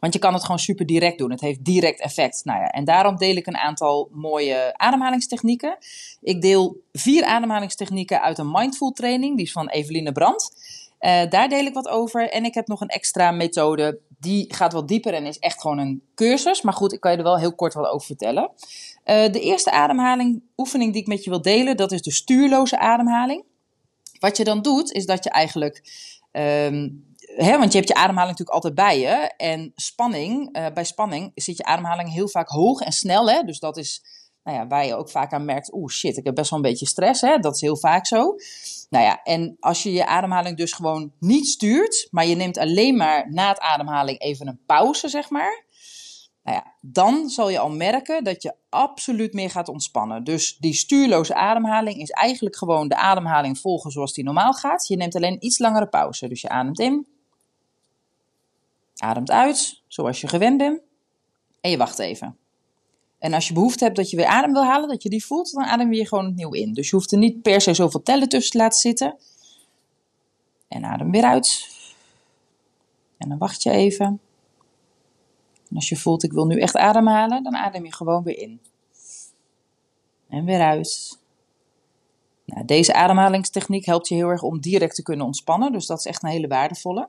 Want 0.00 0.12
je 0.12 0.18
kan 0.18 0.32
het 0.32 0.42
gewoon 0.42 0.58
super 0.58 0.86
direct 0.86 1.18
doen. 1.18 1.30
Het 1.30 1.40
heeft 1.40 1.64
direct 1.64 2.00
effect. 2.00 2.44
Nou 2.44 2.60
ja, 2.60 2.66
en 2.66 2.84
daarom 2.84 3.16
deel 3.16 3.36
ik 3.36 3.46
een 3.46 3.56
aantal 3.56 4.08
mooie 4.12 4.74
ademhalingstechnieken. 4.76 5.78
Ik 6.20 6.40
deel 6.40 6.76
vier 6.92 7.24
ademhalingstechnieken 7.24 8.22
uit 8.22 8.38
een 8.38 8.50
mindful 8.50 8.90
training. 8.90 9.36
Die 9.36 9.46
is 9.46 9.52
van 9.52 9.68
Eveline 9.68 10.12
Brandt. 10.12 10.56
Uh, 11.00 11.22
daar 11.28 11.48
deel 11.48 11.64
ik 11.64 11.74
wat 11.74 11.88
over. 11.88 12.30
En 12.30 12.44
ik 12.44 12.54
heb 12.54 12.66
nog 12.66 12.80
een 12.80 12.88
extra 12.88 13.30
methode 13.30 14.00
die 14.18 14.54
gaat 14.54 14.72
wat 14.72 14.88
dieper 14.88 15.14
en 15.14 15.26
is 15.26 15.38
echt 15.38 15.60
gewoon 15.60 15.78
een 15.78 16.02
cursus. 16.14 16.62
Maar 16.62 16.72
goed, 16.72 16.92
ik 16.92 17.00
kan 17.00 17.10
je 17.10 17.16
er 17.16 17.22
wel 17.22 17.38
heel 17.38 17.54
kort 17.54 17.74
wat 17.74 17.88
over 17.88 18.06
vertellen. 18.06 18.50
Uh, 19.04 19.32
de 19.32 19.40
eerste 19.40 19.70
ademhaling, 19.70 20.42
oefening 20.56 20.92
die 20.92 21.00
ik 21.02 21.08
met 21.08 21.24
je 21.24 21.30
wil 21.30 21.42
delen, 21.42 21.76
dat 21.76 21.92
is 21.92 22.02
de 22.02 22.12
stuurloze 22.12 22.78
ademhaling. 22.78 23.44
Wat 24.18 24.36
je 24.36 24.44
dan 24.44 24.62
doet, 24.62 24.92
is 24.92 25.06
dat 25.06 25.24
je 25.24 25.30
eigenlijk 25.30 25.82
hè, 27.36 27.58
want 27.58 27.72
je 27.72 27.78
hebt 27.78 27.88
je 27.88 27.94
ademhaling 27.94 28.38
natuurlijk 28.38 28.50
altijd 28.50 28.74
bij 28.74 29.00
je. 29.00 29.32
En 29.36 29.72
spanning, 29.74 30.52
eh, 30.52 30.66
bij 30.74 30.84
spanning 30.84 31.32
zit 31.34 31.56
je 31.56 31.64
ademhaling 31.64 32.12
heel 32.12 32.28
vaak 32.28 32.48
hoog 32.48 32.80
en 32.80 32.92
snel. 32.92 33.30
Hè? 33.30 33.42
Dus 33.42 33.58
dat 33.58 33.76
is 33.76 34.02
nou 34.48 34.60
ja, 34.60 34.66
waar 34.66 34.86
je 34.86 34.94
ook 34.94 35.10
vaak 35.10 35.32
aan 35.32 35.44
merkt, 35.44 35.72
oeh 35.72 35.90
shit, 35.90 36.16
ik 36.16 36.24
heb 36.24 36.34
best 36.34 36.50
wel 36.50 36.58
een 36.58 36.64
beetje 36.64 36.86
stress. 36.86 37.20
Hè? 37.20 37.38
Dat 37.38 37.54
is 37.54 37.60
heel 37.60 37.76
vaak 37.76 38.06
zo. 38.06 38.36
Nou 38.90 39.04
ja, 39.04 39.22
en 39.22 39.56
als 39.60 39.82
je 39.82 39.92
je 39.92 40.06
ademhaling 40.06 40.56
dus 40.56 40.72
gewoon 40.72 41.12
niet 41.18 41.46
stuurt, 41.46 42.08
maar 42.10 42.26
je 42.26 42.34
neemt 42.34 42.58
alleen 42.58 42.96
maar 42.96 43.32
na 43.32 43.48
het 43.48 43.58
ademhaling 43.58 44.20
even 44.20 44.46
een 44.46 44.60
pauze, 44.66 45.08
zeg 45.08 45.30
maar. 45.30 45.64
Nou 46.42 46.56
ja, 46.56 46.72
dan 46.80 47.28
zal 47.28 47.50
je 47.50 47.58
al 47.58 47.70
merken 47.70 48.24
dat 48.24 48.42
je 48.42 48.54
absoluut 48.68 49.32
meer 49.32 49.50
gaat 49.50 49.68
ontspannen. 49.68 50.24
Dus 50.24 50.56
die 50.56 50.74
stuurloze 50.74 51.34
ademhaling 51.34 52.00
is 52.00 52.10
eigenlijk 52.10 52.56
gewoon 52.56 52.88
de 52.88 52.96
ademhaling 52.96 53.58
volgen 53.58 53.90
zoals 53.90 54.12
die 54.12 54.24
normaal 54.24 54.52
gaat. 54.52 54.86
Je 54.86 54.96
neemt 54.96 55.16
alleen 55.16 55.44
iets 55.44 55.58
langere 55.58 55.88
pauze. 55.88 56.28
Dus 56.28 56.40
je 56.40 56.48
ademt 56.48 56.78
in, 56.78 57.06
ademt 58.96 59.30
uit, 59.30 59.82
zoals 59.86 60.20
je 60.20 60.28
gewend 60.28 60.58
bent. 60.58 60.80
En 61.60 61.70
je 61.70 61.76
wacht 61.76 61.98
even. 61.98 62.36
En 63.18 63.34
als 63.34 63.48
je 63.48 63.54
behoefte 63.54 63.84
hebt 63.84 63.96
dat 63.96 64.10
je 64.10 64.16
weer 64.16 64.26
adem 64.26 64.52
wil 64.52 64.64
halen, 64.64 64.88
dat 64.88 65.02
je 65.02 65.08
die 65.08 65.24
voelt, 65.24 65.52
dan 65.52 65.64
adem 65.64 65.92
je 65.92 66.06
gewoon 66.06 66.26
opnieuw 66.26 66.52
in. 66.52 66.72
Dus 66.72 66.90
je 66.90 66.96
hoeft 66.96 67.12
er 67.12 67.18
niet 67.18 67.42
per 67.42 67.60
se 67.60 67.74
zoveel 67.74 68.02
tellen 68.02 68.28
tussen 68.28 68.52
te 68.52 68.58
laten 68.58 68.78
zitten. 68.78 69.16
En 70.68 70.84
adem 70.84 71.10
weer 71.10 71.24
uit. 71.24 71.76
En 73.16 73.28
dan 73.28 73.38
wacht 73.38 73.62
je 73.62 73.70
even. 73.70 74.20
En 75.70 75.76
als 75.76 75.88
je 75.88 75.96
voelt, 75.96 76.22
ik 76.22 76.32
wil 76.32 76.46
nu 76.46 76.60
echt 76.60 76.76
ademhalen, 76.76 77.42
dan 77.42 77.56
adem 77.56 77.84
je 77.84 77.92
gewoon 77.92 78.22
weer 78.22 78.38
in. 78.38 78.60
En 80.28 80.44
weer 80.44 80.60
uit. 80.60 81.18
Nou, 82.44 82.64
deze 82.64 82.94
ademhalingstechniek 82.94 83.84
helpt 83.84 84.08
je 84.08 84.14
heel 84.14 84.28
erg 84.28 84.42
om 84.42 84.60
direct 84.60 84.94
te 84.94 85.02
kunnen 85.02 85.26
ontspannen. 85.26 85.72
Dus 85.72 85.86
dat 85.86 85.98
is 85.98 86.04
echt 86.04 86.22
een 86.22 86.28
hele 86.28 86.48
waardevolle. 86.48 87.08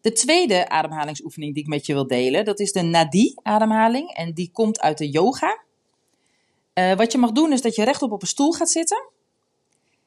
De 0.00 0.12
tweede 0.12 0.68
ademhalingsoefening 0.68 1.54
die 1.54 1.62
ik 1.62 1.68
met 1.68 1.86
je 1.86 1.92
wil 1.92 2.06
delen, 2.06 2.44
dat 2.44 2.60
is 2.60 2.72
de 2.72 2.82
Nadi-ademhaling. 2.82 4.14
En 4.14 4.32
die 4.32 4.50
komt 4.52 4.80
uit 4.80 4.98
de 4.98 5.10
yoga. 5.10 5.62
Uh, 6.74 6.94
wat 6.94 7.12
je 7.12 7.18
mag 7.18 7.32
doen 7.32 7.52
is 7.52 7.62
dat 7.62 7.74
je 7.74 7.84
rechtop 7.84 8.12
op 8.12 8.22
een 8.22 8.28
stoel 8.28 8.52
gaat 8.52 8.70
zitten. 8.70 9.08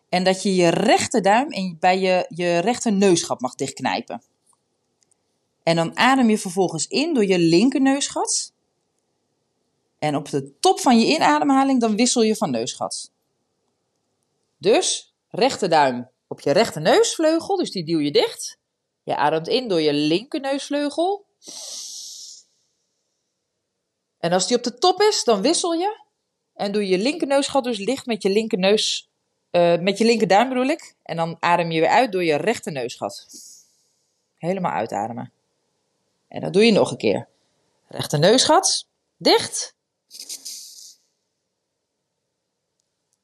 En 0.09 0.23
dat 0.23 0.43
je 0.43 0.55
je 0.55 0.69
rechterduim 0.69 1.51
en 1.51 1.77
bij 1.79 1.99
je, 1.99 2.25
je 2.29 2.57
rechter 2.57 2.93
neusgat 2.93 3.41
mag 3.41 3.55
dichtknijpen. 3.55 4.21
En 5.63 5.75
dan 5.75 5.97
adem 5.97 6.29
je 6.29 6.37
vervolgens 6.37 6.87
in 6.87 7.13
door 7.13 7.25
je 7.25 7.39
linkerneusgat. 7.39 8.53
En 9.99 10.15
op 10.15 10.29
de 10.29 10.59
top 10.59 10.79
van 10.79 10.99
je 10.99 11.05
inademhaling 11.05 11.79
dan 11.79 11.95
wissel 11.95 12.21
je 12.21 12.35
van 12.35 12.51
neusgat. 12.51 13.11
Dus 14.57 15.13
rechterduim 15.29 16.09
op 16.27 16.39
je 16.39 16.51
rechterneusvleugel, 16.51 17.57
dus 17.57 17.71
die 17.71 17.85
duw 17.85 17.99
je 17.99 18.11
dicht. 18.11 18.57
Je 19.11 19.17
ademt 19.17 19.47
in 19.47 19.67
door 19.67 19.81
je 19.81 19.93
linkerneusvleugel. 19.93 21.25
En 24.19 24.31
als 24.31 24.47
die 24.47 24.57
op 24.57 24.63
de 24.63 24.77
top 24.77 25.01
is, 25.01 25.23
dan 25.23 25.41
wissel 25.41 25.73
je. 25.73 26.03
En 26.53 26.71
doe 26.71 26.87
je 26.87 26.97
linkerneusgat 26.97 27.63
dus 27.63 27.77
licht 27.77 28.05
met 28.05 28.21
je 28.21 28.29
linkerneus, 28.29 29.09
uh, 29.51 29.79
met 29.79 29.97
je 29.97 30.05
linkerduim 30.05 30.49
bedoel 30.49 30.65
ik. 30.65 30.95
En 31.03 31.15
dan 31.15 31.37
adem 31.39 31.71
je 31.71 31.79
weer 31.79 31.89
uit 31.89 32.11
door 32.11 32.23
je 32.23 32.35
rechterneusgat. 32.35 33.27
Helemaal 34.37 34.71
uitademen. 34.71 35.31
En 36.27 36.41
dat 36.41 36.53
doe 36.53 36.65
je 36.65 36.71
nog 36.71 36.91
een 36.91 36.97
keer. 36.97 37.27
Rechterneusgat, 37.87 38.87
dicht. 39.17 39.75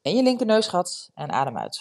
En 0.02 0.16
je 0.16 0.22
linkerneusgat 0.22 1.10
en 1.14 1.30
adem 1.30 1.58
uit. 1.58 1.80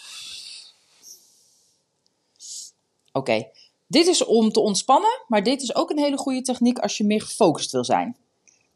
Oké, 3.11 3.49
dit 3.87 4.07
is 4.07 4.25
om 4.25 4.51
te 4.51 4.59
ontspannen, 4.59 5.23
maar 5.27 5.43
dit 5.43 5.61
is 5.61 5.75
ook 5.75 5.89
een 5.89 5.99
hele 5.99 6.17
goede 6.17 6.41
techniek 6.41 6.79
als 6.79 6.97
je 6.97 7.03
meer 7.03 7.21
gefocust 7.21 7.71
wil 7.71 7.83
zijn. 7.83 8.15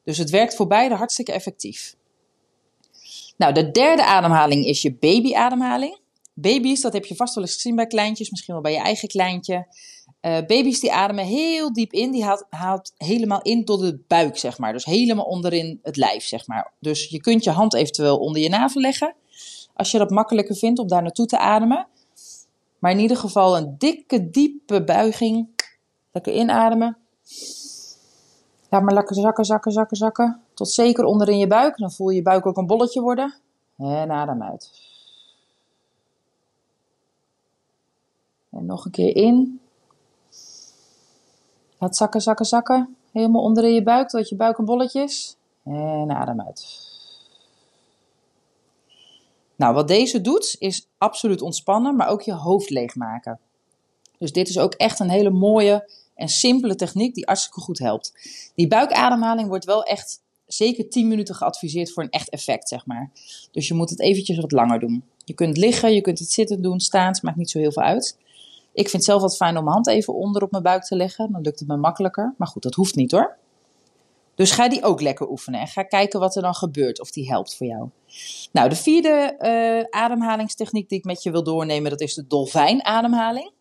Dus 0.03 0.17
het 0.17 0.29
werkt 0.29 0.55
voor 0.55 0.67
beide 0.67 0.95
hartstikke 0.95 1.31
effectief. 1.31 1.95
Nou, 3.37 3.53
de 3.53 3.71
derde 3.71 4.05
ademhaling 4.05 4.65
is 4.65 4.81
je 4.81 4.93
babyademhaling. 4.93 5.99
Baby's, 6.33 6.81
dat 6.81 6.93
heb 6.93 7.05
je 7.05 7.15
vast 7.15 7.35
wel 7.35 7.43
eens 7.43 7.53
gezien 7.53 7.75
bij 7.75 7.87
kleintjes, 7.87 8.29
misschien 8.29 8.53
wel 8.53 8.63
bij 8.63 8.71
je 8.71 8.79
eigen 8.79 9.07
kleintje. 9.07 9.67
Uh, 10.21 10.37
baby's 10.47 10.79
die 10.79 10.93
ademen 10.93 11.25
heel 11.25 11.73
diep 11.73 11.93
in, 11.93 12.11
die 12.11 12.23
haalt, 12.23 12.45
haalt, 12.49 12.93
helemaal 12.97 13.41
in 13.41 13.65
tot 13.65 13.79
de 13.79 13.99
buik, 14.07 14.37
zeg 14.37 14.57
maar. 14.57 14.73
Dus 14.73 14.85
helemaal 14.85 15.25
onderin 15.25 15.79
het 15.83 15.97
lijf, 15.97 16.23
zeg 16.23 16.47
maar. 16.47 16.73
Dus 16.79 17.09
je 17.09 17.21
kunt 17.21 17.43
je 17.43 17.49
hand 17.49 17.73
eventueel 17.73 18.17
onder 18.17 18.41
je 18.41 18.49
navel 18.49 18.81
leggen, 18.81 19.15
als 19.73 19.91
je 19.91 19.97
dat 19.97 20.09
makkelijker 20.09 20.55
vindt 20.55 20.79
om 20.79 20.87
daar 20.87 21.01
naartoe 21.01 21.25
te 21.25 21.37
ademen. 21.37 21.87
Maar 22.81 22.91
in 22.91 22.99
ieder 22.99 23.17
geval 23.17 23.57
een 23.57 23.75
dikke, 23.77 24.29
diepe 24.29 24.83
buiging. 24.83 25.47
Lekker 26.11 26.33
inademen. 26.33 26.97
Laat 28.69 28.81
maar 28.81 28.93
lekker 28.93 29.15
zakken, 29.15 29.45
zakken, 29.45 29.71
zakken, 29.71 29.97
zakken. 29.97 30.41
Tot 30.53 30.69
zeker 30.69 31.03
onderin 31.03 31.37
je 31.37 31.47
buik. 31.47 31.77
Dan 31.77 31.91
voel 31.91 32.09
je 32.09 32.15
je 32.15 32.21
buik 32.21 32.45
ook 32.45 32.57
een 32.57 32.67
bolletje 32.67 33.01
worden. 33.01 33.33
En 33.77 34.11
adem 34.11 34.43
uit. 34.43 34.71
En 38.49 38.65
nog 38.65 38.85
een 38.85 38.91
keer 38.91 39.15
in. 39.15 39.61
Laat 41.77 41.95
zakken, 41.95 42.21
zakken, 42.21 42.45
zakken. 42.45 42.95
Helemaal 43.11 43.43
onderin 43.43 43.73
je 43.73 43.83
buik, 43.83 44.09
tot 44.09 44.29
je 44.29 44.35
buik 44.35 44.57
een 44.57 44.65
bolletje 44.65 45.01
is. 45.01 45.37
En 45.63 46.11
adem 46.11 46.41
uit. 46.41 46.90
Nou, 49.61 49.73
wat 49.73 49.87
deze 49.87 50.21
doet, 50.21 50.55
is 50.59 50.87
absoluut 50.97 51.41
ontspannen, 51.41 51.95
maar 51.95 52.07
ook 52.07 52.21
je 52.21 52.33
hoofd 52.33 52.69
leegmaken. 52.69 53.39
Dus 54.17 54.31
dit 54.31 54.49
is 54.49 54.57
ook 54.57 54.73
echt 54.73 54.99
een 54.99 55.09
hele 55.09 55.29
mooie 55.29 55.89
en 56.15 56.27
simpele 56.27 56.75
techniek 56.75 57.15
die 57.15 57.25
hartstikke 57.25 57.59
goed 57.59 57.79
helpt. 57.79 58.13
Die 58.55 58.67
buikademhaling 58.67 59.47
wordt 59.47 59.65
wel 59.65 59.83
echt 59.83 60.21
zeker 60.45 60.89
10 60.89 61.07
minuten 61.07 61.35
geadviseerd 61.35 61.91
voor 61.91 62.03
een 62.03 62.09
echt 62.09 62.29
effect, 62.29 62.67
zeg 62.67 62.85
maar. 62.85 63.11
Dus 63.51 63.67
je 63.67 63.73
moet 63.73 63.89
het 63.89 63.99
eventjes 63.99 64.37
wat 64.37 64.51
langer 64.51 64.79
doen. 64.79 65.03
Je 65.25 65.33
kunt 65.33 65.57
liggen, 65.57 65.93
je 65.93 66.01
kunt 66.01 66.19
het 66.19 66.31
zitten 66.31 66.61
doen, 66.61 66.79
staan, 66.79 67.19
maakt 67.21 67.37
niet 67.37 67.49
zo 67.49 67.59
heel 67.59 67.71
veel 67.71 67.83
uit. 67.83 68.17
Ik 68.73 68.89
vind 68.89 68.91
het 68.91 69.03
zelf 69.03 69.21
wat 69.21 69.35
fijn 69.35 69.57
om 69.57 69.63
mijn 69.63 69.75
hand 69.75 69.87
even 69.87 70.13
onder 70.13 70.43
op 70.43 70.51
mijn 70.51 70.63
buik 70.63 70.83
te 70.83 70.95
leggen, 70.95 71.31
dan 71.31 71.41
lukt 71.41 71.59
het 71.59 71.67
me 71.67 71.77
makkelijker. 71.77 72.33
Maar 72.37 72.47
goed, 72.47 72.63
dat 72.63 72.73
hoeft 72.73 72.95
niet 72.95 73.11
hoor. 73.11 73.37
Dus 74.35 74.51
ga 74.51 74.69
die 74.69 74.83
ook 74.83 75.01
lekker 75.01 75.29
oefenen 75.29 75.59
en 75.59 75.67
ga 75.67 75.83
kijken 75.83 76.19
wat 76.19 76.35
er 76.35 76.41
dan 76.41 76.55
gebeurt, 76.55 76.99
of 76.99 77.11
die 77.11 77.29
helpt 77.29 77.55
voor 77.55 77.67
jou. 77.67 77.89
Nou, 78.51 78.69
de 78.69 78.75
vierde 78.75 79.35
uh, 79.39 80.01
ademhalingstechniek 80.01 80.89
die 80.89 80.97
ik 80.97 81.05
met 81.05 81.23
je 81.23 81.31
wil 81.31 81.43
doornemen, 81.43 81.89
dat 81.89 82.01
is 82.01 82.13
de 82.13 82.27
dolfijnademhaling. 82.27 83.51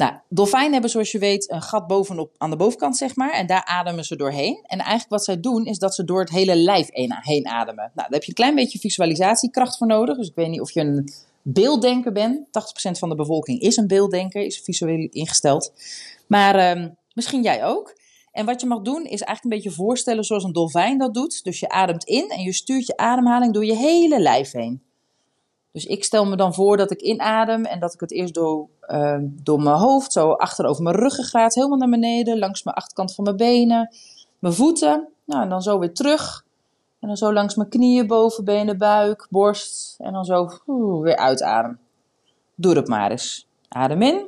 Nou, 0.00 0.12
dolfijnen 0.28 0.72
hebben 0.72 0.90
zoals 0.90 1.12
je 1.12 1.18
weet 1.18 1.50
een 1.50 1.62
gat 1.62 1.86
bovenop 1.86 2.34
aan 2.38 2.50
de 2.50 2.56
bovenkant, 2.56 2.96
zeg 2.96 3.16
maar. 3.16 3.32
En 3.32 3.46
daar 3.46 3.64
ademen 3.64 4.04
ze 4.04 4.16
doorheen. 4.16 4.64
En 4.66 4.78
eigenlijk 4.78 5.10
wat 5.10 5.24
zij 5.24 5.40
doen, 5.40 5.64
is 5.64 5.78
dat 5.78 5.94
ze 5.94 6.04
door 6.04 6.20
het 6.20 6.30
hele 6.30 6.56
lijf 6.56 6.88
heen 6.90 7.46
ademen. 7.46 7.74
Nou, 7.76 7.92
daar 7.94 8.08
heb 8.10 8.22
je 8.22 8.28
een 8.28 8.34
klein 8.34 8.54
beetje 8.54 8.78
visualisatiekracht 8.78 9.78
voor 9.78 9.86
nodig. 9.86 10.16
Dus 10.16 10.28
ik 10.28 10.34
weet 10.34 10.48
niet 10.48 10.60
of 10.60 10.70
je 10.70 10.80
een 10.80 11.12
beelddenker 11.42 12.12
bent. 12.12 12.46
80% 12.46 12.50
van 12.98 13.08
de 13.08 13.14
bevolking 13.14 13.60
is 13.60 13.76
een 13.76 13.86
beelddenker, 13.86 14.42
is 14.42 14.60
visueel 14.60 15.08
ingesteld. 15.10 15.72
Maar 16.26 16.78
uh, 16.78 16.86
misschien 17.14 17.42
jij 17.42 17.64
ook. 17.64 17.98
En 18.32 18.46
wat 18.46 18.60
je 18.60 18.66
mag 18.66 18.80
doen 18.80 19.02
is 19.02 19.20
eigenlijk 19.22 19.44
een 19.44 19.50
beetje 19.50 19.70
voorstellen 19.70 20.24
zoals 20.24 20.44
een 20.44 20.52
dolfijn 20.52 20.98
dat 20.98 21.14
doet. 21.14 21.44
Dus 21.44 21.60
je 21.60 21.68
ademt 21.68 22.04
in 22.04 22.28
en 22.28 22.42
je 22.42 22.52
stuurt 22.52 22.86
je 22.86 22.96
ademhaling 22.96 23.52
door 23.52 23.64
je 23.64 23.76
hele 23.76 24.20
lijf 24.20 24.52
heen. 24.52 24.82
Dus 25.72 25.86
ik 25.86 26.04
stel 26.04 26.26
me 26.26 26.36
dan 26.36 26.54
voor 26.54 26.76
dat 26.76 26.90
ik 26.90 27.00
inadem 27.00 27.64
en 27.64 27.80
dat 27.80 27.94
ik 27.94 28.00
het 28.00 28.12
eerst 28.12 28.34
door, 28.34 28.68
uh, 28.88 29.16
door 29.20 29.62
mijn 29.62 29.76
hoofd, 29.76 30.12
zo 30.12 30.30
achter 30.30 30.66
over 30.66 30.82
mijn 30.82 30.96
ruggengraat, 30.96 31.54
helemaal 31.54 31.78
naar 31.78 31.88
beneden, 31.88 32.38
langs 32.38 32.62
mijn 32.62 32.76
achterkant 32.76 33.14
van 33.14 33.24
mijn 33.24 33.36
benen, 33.36 33.94
mijn 34.38 34.54
voeten. 34.54 35.08
Nou, 35.24 35.42
en 35.42 35.48
dan 35.48 35.62
zo 35.62 35.78
weer 35.78 35.94
terug. 35.94 36.44
En 37.00 37.08
dan 37.08 37.16
zo 37.16 37.32
langs 37.32 37.54
mijn 37.54 37.68
knieën, 37.68 38.06
bovenbenen, 38.06 38.78
buik, 38.78 39.26
borst. 39.30 39.94
En 39.98 40.12
dan 40.12 40.24
zo 40.24 40.48
weer 41.02 41.16
uitadem. 41.16 41.78
Doe 42.54 42.74
dat 42.74 42.88
maar 42.88 43.10
eens. 43.10 43.48
Adem 43.68 44.02
in. 44.02 44.26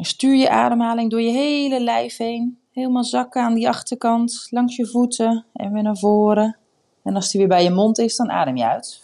Stuur 0.00 0.34
je 0.34 0.50
ademhaling 0.50 1.10
door 1.10 1.20
je 1.20 1.30
hele 1.30 1.80
lijf 1.80 2.16
heen. 2.16 2.58
Helemaal 2.72 3.04
zakken 3.04 3.42
aan 3.42 3.54
die 3.54 3.68
achterkant, 3.68 4.46
langs 4.50 4.76
je 4.76 4.86
voeten 4.86 5.46
en 5.52 5.72
weer 5.72 5.82
naar 5.82 5.98
voren. 5.98 6.56
En 7.02 7.14
als 7.14 7.30
die 7.30 7.40
weer 7.40 7.48
bij 7.48 7.62
je 7.62 7.70
mond 7.70 7.98
is, 7.98 8.16
dan 8.16 8.30
adem 8.30 8.56
je 8.56 8.66
uit. 8.66 9.02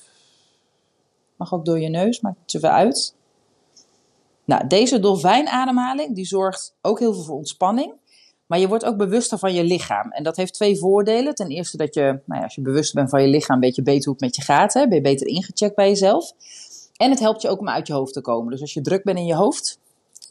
Mag 1.37 1.55
ook 1.55 1.65
door 1.65 1.81
je 1.81 1.89
neus, 1.89 2.21
maakt 2.21 2.53
het 2.53 2.63
er 2.63 2.71
uit. 2.71 3.15
Nou, 4.45 4.67
deze 4.67 4.99
dolfijnademhaling 4.99 6.15
die 6.15 6.27
zorgt 6.27 6.75
ook 6.83 6.99
heel 6.99 7.15
veel 7.15 7.23
voor 7.23 7.37
ontspanning. 7.37 7.95
Maar 8.47 8.59
je 8.59 8.69
wordt 8.69 8.85
ook 8.85 8.97
bewuster 8.97 9.39
van 9.39 9.55
je 9.55 9.65
lichaam. 9.65 10.11
En 10.11 10.23
dat 10.23 10.37
heeft 10.37 10.55
twee 10.55 10.79
voordelen. 10.79 11.35
Ten 11.35 11.49
eerste 11.49 11.77
dat 11.77 11.95
je, 11.95 12.03
nou 12.03 12.39
ja, 12.41 12.43
als 12.43 12.55
je 12.55 12.61
bewust 12.61 12.95
bent 12.95 13.11
van 13.11 13.23
je 13.23 13.29
lichaam, 13.29 13.61
weet 13.61 13.77
je 13.77 13.83
beter 13.83 14.05
hoe 14.05 14.13
het 14.13 14.21
met 14.21 14.37
je 14.37 14.43
gaat. 14.43 14.75
Hè? 14.75 14.87
Ben 14.87 14.97
je 14.97 15.03
beter 15.03 15.27
ingecheckt 15.27 15.75
bij 15.75 15.89
jezelf. 15.89 16.33
En 16.97 17.11
het 17.11 17.21
helpt 17.21 17.43
je 17.43 17.49
ook 17.49 17.61
om 17.61 17.69
uit 17.69 17.87
je 17.87 17.93
hoofd 17.93 18.13
te 18.13 18.21
komen. 18.21 18.51
Dus 18.51 18.61
als 18.61 18.73
je 18.73 18.81
druk 18.81 19.05
bent 19.05 19.19
in 19.19 19.27
je 19.27 19.35
hoofd, 19.35 19.81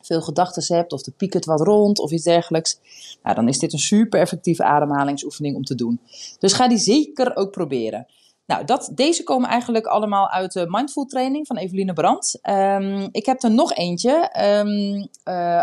veel 0.05 0.21
gedachten 0.21 0.75
hebt 0.75 0.93
of 0.93 1.05
er 1.05 1.11
piekert 1.11 1.45
wat 1.45 1.61
rond 1.61 1.99
of 1.99 2.11
iets 2.11 2.23
dergelijks, 2.23 2.79
nou, 3.23 3.35
dan 3.35 3.47
is 3.47 3.59
dit 3.59 3.73
een 3.73 3.79
super 3.79 4.19
effectieve 4.19 4.63
ademhalingsoefening 4.63 5.55
om 5.55 5.63
te 5.63 5.75
doen. 5.75 5.99
Dus 6.39 6.53
ga 6.53 6.67
die 6.67 6.77
zeker 6.77 7.35
ook 7.35 7.51
proberen. 7.51 8.07
Nou, 8.45 8.65
dat, 8.65 8.91
deze 8.93 9.23
komen 9.23 9.49
eigenlijk 9.49 9.85
allemaal 9.85 10.29
uit 10.29 10.53
de 10.53 10.65
Mindful 10.67 11.05
Training 11.05 11.47
van 11.47 11.57
Eveline 11.57 11.93
Brandt. 11.93 12.39
Ehm, 12.41 13.07
ik 13.11 13.25
heb 13.25 13.43
er 13.43 13.51
nog 13.51 13.73
eentje. 13.73 14.31
Um, 14.63 15.07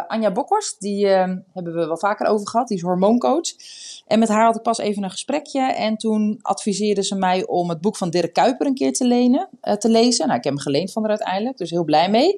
Anja 0.07 0.33
Bokhorst, 0.33 0.81
die 0.81 1.05
uh, 1.05 1.13
hebben 1.53 1.75
we 1.75 1.87
wel 1.87 1.99
vaker 1.99 2.27
over 2.27 2.49
gehad. 2.49 2.69
Die 2.69 2.77
is 2.77 2.83
hormooncoach. 2.83 3.49
En 4.07 4.19
met 4.19 4.29
haar 4.29 4.45
had 4.45 4.57
ik 4.57 4.63
pas 4.63 4.79
even 4.79 5.03
een 5.03 5.11
gesprekje. 5.11 5.61
En 5.61 5.97
toen 5.97 6.39
adviseerde 6.43 7.05
ze 7.05 7.15
mij 7.15 7.47
om 7.47 7.69
het 7.69 7.81
boek 7.81 7.97
van 7.97 8.11
Dirk 8.11 8.33
Kuiper 8.33 8.67
een 8.67 8.75
keer 8.75 8.93
te, 8.93 9.07
lenen, 9.07 9.49
uh, 9.63 9.75
te 9.75 9.89
lezen. 9.89 10.27
Nou, 10.27 10.39
ik 10.39 10.45
heb 10.45 10.53
hem 10.53 10.63
geleend 10.63 10.93
van 10.93 11.03
haar 11.03 11.11
uiteindelijk, 11.11 11.59
dus 11.59 11.71
heel 11.71 11.85
blij 11.85 12.11
mee. 12.11 12.37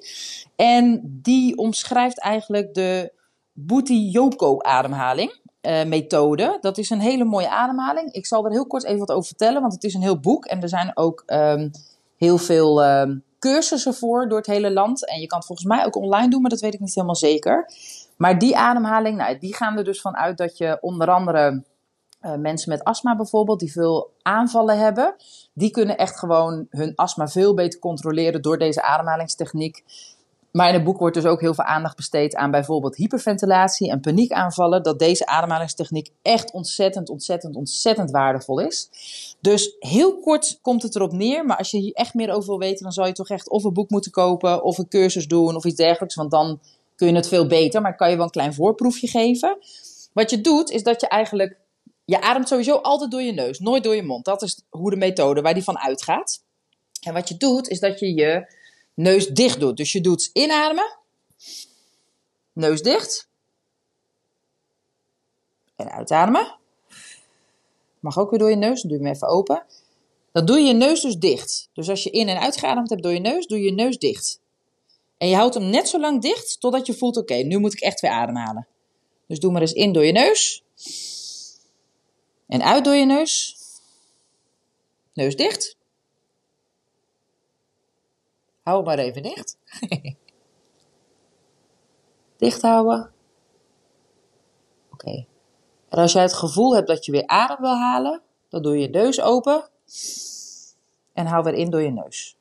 En 0.57 1.01
die 1.23 1.57
omschrijft 1.57 2.21
eigenlijk 2.21 2.75
de 2.75 3.13
Booty 3.53 3.93
Yoko 3.93 4.59
ademhaling. 4.61 5.43
Uh, 5.67 5.85
methode. 5.85 6.59
Dat 6.61 6.79
is 6.79 6.91
een 6.91 7.01
hele 7.01 7.25
mooie 7.25 7.49
ademhaling. 7.49 8.13
Ik 8.13 8.27
zal 8.27 8.45
er 8.45 8.51
heel 8.51 8.67
kort 8.67 8.85
even 8.85 8.99
wat 8.99 9.11
over 9.11 9.27
vertellen, 9.27 9.61
want 9.61 9.73
het 9.73 9.85
is 9.85 9.95
een 9.95 10.03
heel 10.03 10.21
boek. 10.21 10.45
En 10.45 10.63
er 10.63 10.69
zijn 10.69 10.91
ook 10.95 11.23
um, 11.27 11.71
heel 12.17 12.39
veel 12.39 12.85
um, 12.85 13.23
cursussen 13.39 13.95
voor 13.95 14.29
door 14.29 14.39
het 14.39 14.47
hele 14.47 14.73
land. 14.73 15.09
En 15.09 15.21
je 15.21 15.27
kan 15.27 15.39
het 15.39 15.47
volgens 15.47 15.69
mij 15.69 15.85
ook 15.85 15.97
online 15.97 16.31
doen, 16.31 16.41
maar 16.41 16.51
dat 16.51 16.61
weet 16.61 16.75
ik 16.75 16.81
niet 16.81 16.95
helemaal 16.95 17.17
zeker. 17.17 17.71
Maar 18.17 18.39
die 18.39 18.57
ademhaling, 18.57 19.17
nou, 19.17 19.39
die 19.39 19.55
gaan 19.55 19.79
er 19.79 19.85
dus 19.85 20.01
van 20.01 20.17
uit 20.17 20.39
dat 20.39 20.59
je 20.59 20.79
onder 20.81 21.11
andere 21.11 21.63
uh, 22.23 22.35
mensen 22.35 22.71
met 22.71 22.85
astma 22.85 23.17
bijvoorbeeld, 23.17 23.61
die 23.61 23.73
veel 23.73 24.11
aanvallen 24.23 24.79
hebben, 24.79 25.15
die 25.53 25.71
kunnen 25.71 25.99
echt 25.99 26.19
gewoon 26.19 26.67
hun 26.71 26.93
astma 26.95 27.29
veel 27.29 27.55
beter 27.55 27.81
controleren 27.81 28.43
door 28.43 28.59
deze 28.59 28.83
ademhalingstechniek. 28.83 29.85
Maar 30.57 30.69
in 30.69 30.75
het 30.75 30.85
boek 30.85 30.99
wordt 30.99 31.15
dus 31.15 31.25
ook 31.25 31.41
heel 31.41 31.55
veel 31.55 31.65
aandacht 31.65 31.97
besteed 31.97 32.35
aan 32.35 32.51
bijvoorbeeld 32.51 32.97
hyperventilatie 32.97 33.91
en 33.91 34.01
paniekaanvallen. 34.01 34.83
Dat 34.83 34.99
deze 34.99 35.27
ademhalingstechniek 35.27 36.11
echt 36.23 36.53
ontzettend, 36.53 37.09
ontzettend, 37.09 37.57
ontzettend 37.57 38.11
waardevol 38.11 38.61
is. 38.61 38.91
Dus 39.41 39.77
heel 39.79 40.19
kort 40.19 40.59
komt 40.63 40.83
het 40.83 40.95
erop 40.95 41.13
neer. 41.13 41.45
Maar 41.45 41.57
als 41.57 41.71
je 41.71 41.79
hier 41.79 41.93
echt 41.93 42.15
meer 42.15 42.31
over 42.31 42.49
wil 42.49 42.59
weten, 42.59 42.83
dan 42.83 42.93
zou 42.93 43.07
je 43.07 43.13
toch 43.13 43.29
echt 43.29 43.49
of 43.49 43.65
een 43.65 43.73
boek 43.73 43.91
moeten 43.91 44.11
kopen 44.11 44.63
of 44.65 44.79
een 44.79 44.89
cursus 44.89 45.29
doen 45.29 45.57
of 45.57 45.65
iets 45.65 45.77
dergelijks. 45.77 46.15
Want 46.15 46.31
dan 46.31 46.61
kun 46.97 47.09
je 47.09 47.15
het 47.15 47.29
veel 47.29 47.47
beter. 47.47 47.81
Maar 47.81 47.97
kan 47.97 48.11
je 48.11 48.17
wel 48.17 48.25
een 48.25 48.31
klein 48.31 48.55
voorproefje 48.55 49.09
geven. 49.09 49.59
Wat 50.13 50.31
je 50.31 50.41
doet, 50.41 50.71
is 50.71 50.83
dat 50.83 51.01
je 51.01 51.09
eigenlijk. 51.09 51.57
Je 52.05 52.21
ademt 52.21 52.49
sowieso 52.49 52.77
altijd 52.77 53.11
door 53.11 53.23
je 53.23 53.33
neus, 53.33 53.59
nooit 53.59 53.85
door 53.85 53.95
je 53.95 54.03
mond. 54.03 54.25
Dat 54.25 54.43
is 54.43 54.63
hoe 54.71 54.91
de 54.91 54.97
methode 54.97 55.41
waar 55.41 55.55
die 55.55 55.65
van 55.65 55.79
uitgaat. 55.79 56.43
En 57.01 57.13
wat 57.13 57.29
je 57.29 57.37
doet, 57.37 57.69
is 57.69 57.81
dat 57.81 58.01
je 58.01 58.15
je 58.15 58.63
neus 58.95 59.27
dicht 59.29 59.61
doet. 59.61 59.77
Dus 59.77 59.93
je 59.93 60.01
doet 60.01 60.31
inademen, 60.33 60.99
neus 62.53 62.83
dicht 62.83 63.29
en 65.77 65.91
uitademen. 65.91 66.59
Mag 68.01 68.19
ook 68.19 68.31
weer 68.31 68.39
door 68.39 68.51
je 68.51 68.57
neus, 68.57 68.83
doe 68.83 68.97
hem 68.97 69.07
even 69.07 69.29
open. 69.29 69.65
Dan 70.33 70.47
doe 70.47 70.59
je 70.59 70.67
je 70.67 70.73
neus 70.73 71.01
dus 71.01 71.17
dicht. 71.17 71.69
Dus 71.73 71.89
als 71.89 72.03
je 72.03 72.11
in- 72.11 72.29
en 72.29 72.41
uitgeademd 72.41 72.91
hebt 72.91 73.03
door 73.03 73.13
je 73.13 73.21
neus, 73.21 73.47
doe 73.47 73.59
je 73.59 73.65
je 73.65 73.73
neus 73.73 73.99
dicht. 73.99 74.41
En 75.19 75.29
je 75.29 75.35
houdt 75.35 75.55
hem 75.55 75.71
net 75.71 75.89
zo 75.89 76.01
lang 76.01 76.23
dicht 76.23 76.61
totdat 76.61 76.87
je 76.87 76.95
voelt: 76.95 77.17
oké, 77.17 77.35
nu 77.35 77.59
moet 77.59 77.73
ik 77.73 77.81
echt 77.81 78.01
weer 78.01 78.11
ademhalen. 78.11 78.67
Dus 79.27 79.39
doe 79.39 79.53
maar 79.53 79.61
eens 79.61 79.73
in 79.73 79.93
door 79.93 80.05
je 80.05 80.13
neus. 80.13 80.63
En 82.47 82.63
uit 82.63 82.85
door 82.85 82.95
je 82.95 83.05
neus. 83.05 83.57
Neus 85.13 85.37
dicht. 85.37 85.77
Hou 88.65 88.85
maar 88.85 88.99
even 88.99 89.23
dicht. 89.23 89.59
dicht 92.37 92.63
houden. 92.63 93.11
Oké. 94.93 95.27
En 95.89 95.99
als 95.99 96.13
jij 96.13 96.23
het 96.23 96.33
gevoel 96.33 96.75
hebt 96.75 96.89
dat 96.89 97.05
je 97.05 97.13
weer 97.13 97.27
adem 97.27 97.61
wil 97.61 97.77
halen, 97.77 98.23
dan 98.49 98.63
doe 98.63 98.75
je 98.75 98.81
je 98.81 98.89
neus 98.89 99.21
open. 99.21 99.69
En 101.13 101.27
hou 101.27 101.45
weer 101.45 101.55
in 101.55 101.71
door 101.71 101.83
je 101.83 101.91
neus. 101.91 102.37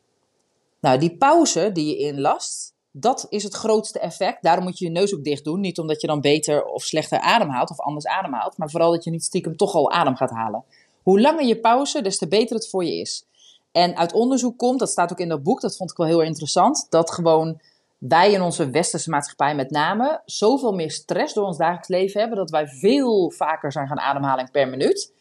Nou, 0.79 0.99
die 0.99 1.17
pauze 1.17 1.71
die 1.71 1.85
je 1.87 1.97
inlast, 1.97 2.73
dat 2.91 3.25
is 3.29 3.43
het 3.43 3.53
grootste 3.53 3.99
effect. 3.99 4.43
Daarom 4.43 4.63
moet 4.63 4.77
je 4.77 4.85
je 4.85 4.91
neus 4.91 5.15
ook 5.15 5.23
dicht 5.23 5.43
doen. 5.43 5.59
Niet 5.59 5.79
omdat 5.79 6.01
je 6.01 6.07
dan 6.07 6.21
beter 6.21 6.65
of 6.65 6.83
slechter 6.83 7.19
ademhaalt 7.19 7.69
of 7.69 7.79
anders 7.79 8.07
ademhaalt. 8.07 8.57
Maar 8.57 8.69
vooral 8.69 8.91
dat 8.91 9.03
je 9.03 9.09
niet 9.09 9.23
stiekem 9.23 9.57
toch 9.57 9.73
al 9.73 9.91
adem 9.91 10.15
gaat 10.15 10.29
halen. 10.29 10.63
Hoe 11.03 11.21
langer 11.21 11.45
je 11.45 11.59
pauze, 11.59 12.01
des 12.01 12.17
te 12.17 12.27
beter 12.27 12.55
het 12.55 12.69
voor 12.69 12.85
je 12.85 12.95
is. 12.95 13.25
En 13.73 13.97
uit 13.97 14.13
onderzoek 14.13 14.57
komt, 14.57 14.79
dat 14.79 14.89
staat 14.89 15.11
ook 15.11 15.19
in 15.19 15.29
dat 15.29 15.43
boek, 15.43 15.61
dat 15.61 15.77
vond 15.77 15.91
ik 15.91 15.97
wel 15.97 16.07
heel 16.07 16.21
interessant, 16.21 16.87
dat 16.89 17.11
gewoon 17.11 17.61
wij 17.97 18.31
in 18.31 18.41
onze 18.41 18.69
westerse 18.69 19.09
maatschappij 19.09 19.55
met 19.55 19.69
name 19.69 20.21
zoveel 20.25 20.71
meer 20.71 20.91
stress 20.91 21.33
door 21.33 21.45
ons 21.45 21.57
dagelijks 21.57 21.87
leven 21.87 22.19
hebben, 22.19 22.37
dat 22.37 22.49
wij 22.49 22.67
veel 22.67 23.31
vaker 23.31 23.71
zijn 23.71 23.87
gaan 23.87 23.99
ademhalen 23.99 24.51
per 24.51 24.69
minuut. 24.69 25.13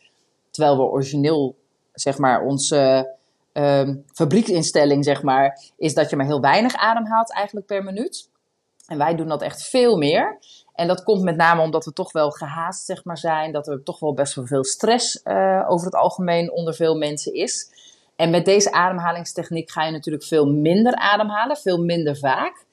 Terwijl 0.51 0.77
we 0.77 0.83
origineel, 0.83 1.57
zeg 1.93 2.19
maar, 2.19 2.43
onze 2.43 3.11
uh, 3.53 3.89
fabrieksinstelling, 4.13 5.05
zeg 5.05 5.23
maar, 5.23 5.61
is 5.77 5.95
dat 5.95 6.11
je 6.11 6.17
maar 6.17 6.27
heel 6.27 6.41
weinig 6.41 6.75
ademhaalt 6.75 7.33
eigenlijk 7.33 7.67
per 7.67 7.85
minuut. 7.85 8.31
En 8.87 8.99
wij 8.99 9.15
doen 9.15 9.29
dat 9.29 9.43
echt 9.43 9.63
veel 9.63 9.97
meer. 9.97 10.39
En 10.75 10.87
dat 10.87 11.03
komt 11.03 11.23
met 11.23 11.37
name 11.37 11.63
omdat 11.63 11.85
we 11.85 11.93
toch 11.93 12.13
wel 12.13 12.31
gehaast 12.31 12.85
zeg 12.85 13.05
maar, 13.05 13.19
zijn. 13.19 13.53
Dat 13.53 13.69
er 13.69 13.83
toch 13.83 14.01
wel 14.01 14.15
best 14.15 14.35
wel 14.35 14.47
veel 14.47 14.65
stress 14.65 15.21
uh, 15.25 15.67
over 15.69 15.87
het 15.87 15.95
algemeen 15.95 16.53
onder 16.53 16.75
veel 16.75 16.97
mensen 16.97 17.35
is. 17.35 17.71
En 18.23 18.31
met 18.31 18.45
deze 18.45 18.73
ademhalingstechniek 18.73 19.71
ga 19.71 19.85
je 19.85 19.93
natuurlijk 19.93 20.25
veel 20.25 20.47
minder 20.47 20.95
ademhalen, 20.95 21.57
veel 21.57 21.85
minder 21.85 22.17
vaak. 22.17 22.65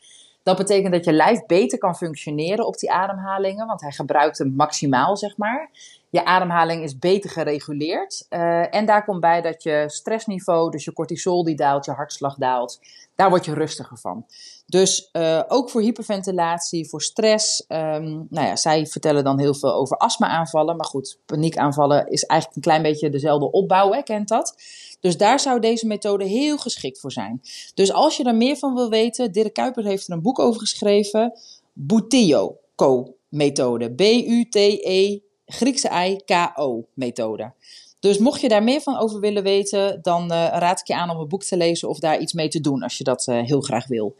Dat 0.43 0.57
betekent 0.57 0.93
dat 0.93 1.05
je 1.05 1.13
lijf 1.13 1.45
beter 1.45 1.77
kan 1.77 1.95
functioneren 1.95 2.67
op 2.67 2.77
die 2.77 2.91
ademhalingen, 2.91 3.67
want 3.67 3.81
hij 3.81 3.91
gebruikt 3.91 4.38
hem 4.38 4.53
maximaal, 4.55 5.17
zeg 5.17 5.38
maar. 5.38 5.69
Je 6.09 6.25
ademhaling 6.25 6.83
is 6.83 6.99
beter 6.99 7.29
gereguleerd. 7.29 8.25
Uh, 8.29 8.75
en 8.75 8.85
daar 8.85 9.05
komt 9.05 9.19
bij 9.19 9.41
dat 9.41 9.63
je 9.63 9.83
stressniveau, 9.88 10.71
dus 10.71 10.85
je 10.85 10.93
cortisol 10.93 11.43
die 11.43 11.55
daalt, 11.55 11.85
je 11.85 11.91
hartslag 11.91 12.35
daalt. 12.35 12.79
Daar 13.15 13.29
word 13.29 13.45
je 13.45 13.53
rustiger 13.53 13.97
van. 13.97 14.25
Dus 14.69 15.10
uh, 15.13 15.43
ook 15.47 15.69
voor 15.69 15.82
hyperventilatie, 15.82 16.89
voor 16.89 17.01
stress. 17.01 17.63
Um, 17.67 18.27
nou 18.29 18.47
ja, 18.47 18.55
zij 18.55 18.86
vertellen 18.86 19.23
dan 19.23 19.39
heel 19.39 19.53
veel 19.53 19.73
over 19.73 19.97
astma-aanvallen. 19.97 20.75
Maar 20.75 20.86
goed, 20.86 21.19
paniekaanvallen 21.25 22.08
is 22.08 22.23
eigenlijk 22.23 22.55
een 22.55 22.71
klein 22.71 22.82
beetje 22.82 23.10
dezelfde 23.10 23.51
opbouw, 23.51 23.91
hè, 23.91 24.01
kent 24.01 24.27
dat? 24.27 24.55
Dus 24.99 25.17
daar 25.17 25.39
zou 25.39 25.60
deze 25.60 25.88
methode 25.88 26.25
heel 26.25 26.58
geschikt 26.58 26.99
voor 26.99 27.12
zijn. 27.12 27.41
Dus 27.73 27.93
als 27.93 28.17
je 28.17 28.23
er 28.23 28.36
meer 28.36 28.58
van 28.58 28.73
wil 28.73 28.89
weten, 28.89 29.32
Dirk 29.32 29.53
Kuiper 29.53 29.86
heeft 29.86 30.08
er 30.08 30.13
een 30.13 30.21
boek 30.21 30.39
over 30.39 30.60
geschreven. 30.60 31.34
Buteo-methode. 31.73 33.93
B-U-T-E, 33.93 35.19
Griekse 35.45 35.89
I-K-O-methode. 36.08 37.53
Dus 37.99 38.17
mocht 38.17 38.41
je 38.41 38.49
daar 38.49 38.63
meer 38.63 38.81
van 38.81 38.97
over 38.97 39.19
willen 39.19 39.43
weten, 39.43 39.99
dan 40.01 40.23
uh, 40.23 40.47
raad 40.47 40.79
ik 40.79 40.88
je 40.88 40.95
aan 40.95 41.09
om 41.09 41.19
een 41.19 41.27
boek 41.27 41.43
te 41.43 41.57
lezen 41.57 41.89
of 41.89 41.99
daar 41.99 42.19
iets 42.19 42.33
mee 42.33 42.47
te 42.47 42.62
doen 42.62 42.83
als 42.83 42.97
je 42.97 43.03
dat 43.03 43.27
uh, 43.27 43.41
heel 43.41 43.62
graag 43.62 43.88
wil. 43.88 44.15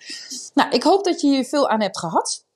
Nou, 0.54 0.70
ik 0.70 0.84
hoop 0.84 1.04
dat 1.04 1.22
je 1.22 1.28
hier 1.28 1.46
veel 1.46 1.70
aan 1.70 1.82
hebt 1.82 2.00
gehad. 2.00 2.48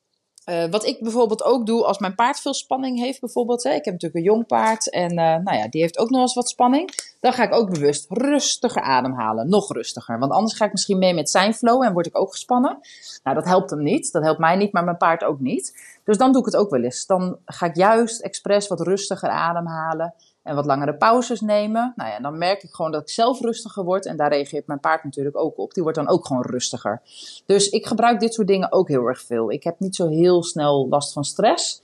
Uh, 0.50 0.66
wat 0.66 0.86
ik 0.86 1.00
bijvoorbeeld 1.00 1.44
ook 1.44 1.66
doe 1.66 1.86
als 1.86 1.98
mijn 1.98 2.16
paard 2.16 2.40
veel 2.40 2.54
spanning 2.54 3.00
heeft, 3.00 3.20
bijvoorbeeld. 3.20 3.64
Hè, 3.64 3.70
ik 3.70 3.86
heb 3.86 3.94
natuurlijk 3.94 4.16
een 4.16 4.32
jong 4.32 4.48
paard 4.48 4.90
en 4.90 5.14
nou 5.14 5.58
ja, 5.58 5.68
die 5.68 5.82
heeft 5.82 5.98
ook 5.98 6.10
nog 6.10 6.22
eens 6.22 6.34
wat 6.34 6.50
spanning. 6.50 7.16
Dan 7.20 7.34
ga 7.34 7.44
ik 7.44 7.54
ook 7.54 7.70
bewust 7.70 8.06
rustiger 8.10 8.82
ademhalen, 8.82 9.50
nog 9.50 9.74
rustiger. 9.74 10.20
Want 10.20 10.32
anders 10.32 10.54
ga 10.54 10.66
ik 10.66 10.72
misschien 10.72 10.98
mee 10.98 11.14
met 11.14 11.30
zijn 11.30 11.54
flow 11.54 11.84
en 11.84 11.94
word 11.94 12.06
ik 12.06 12.18
ook 12.18 12.32
gespannen. 12.32 12.80
Nou, 13.24 13.36
dat 13.36 13.46
helpt 13.46 13.70
hem 13.70 13.84
niet. 13.84 14.12
Dat 14.12 14.24
helpt 14.24 14.40
mij 14.40 14.56
niet, 14.56 14.74
maar 14.74 14.84
mijn 14.84 14.98
paard 14.98 15.24
ook 15.24 15.40
niet. 15.40 15.74
Dus 16.04 16.18
dan 16.18 16.32
doe 16.32 16.42
ik 16.42 16.46
het 16.46 16.56
ook 16.56 16.70
wel 16.70 16.84
eens. 16.84 17.06
Dan 17.06 17.38
ga 17.46 17.66
ik 17.66 17.76
juist 17.76 18.22
expres 18.22 18.68
wat 18.68 18.82
rustiger 18.82 19.30
ademhalen 19.30 20.14
en 20.44 20.56
wat 20.56 20.66
langere 20.66 20.96
pauzes 20.96 21.42
nemen. 21.42 21.94
Nou 21.96 22.10
ja, 22.10 22.20
dan 22.20 22.38
merk 22.38 22.64
ik 22.64 22.74
gewoon 22.74 22.92
dat 22.92 23.02
ik 23.02 23.10
zelf 23.10 23.42
rustiger 23.42 23.84
word. 23.84 24.06
En 24.06 24.18
daar 24.18 24.32
reageert 24.32 24.68
mijn 24.68 24.80
paard 24.80 25.04
natuurlijk 25.04 25.38
ook 25.38 25.58
op. 25.58 25.74
Die 25.74 25.84
wordt 25.84 25.98
dan 25.98 26.08
ook 26.08 26.26
gewoon 26.26 26.42
rustiger. 26.42 27.02
Dus 27.46 27.70
ik 27.70 27.86
gebruik 27.86 28.20
dit 28.20 28.34
soort 28.34 28.48
dingen 28.48 28.72
ook 28.72 28.88
heel 28.88 29.06
erg 29.06 29.22
veel. 29.22 29.52
Ik 29.52 29.64
heb 29.64 29.80
niet 29.80 29.96
zo 29.96 30.08
heel 30.08 30.44
snel 30.44 30.88
last 30.90 31.14
van 31.14 31.24
stress. 31.24 31.82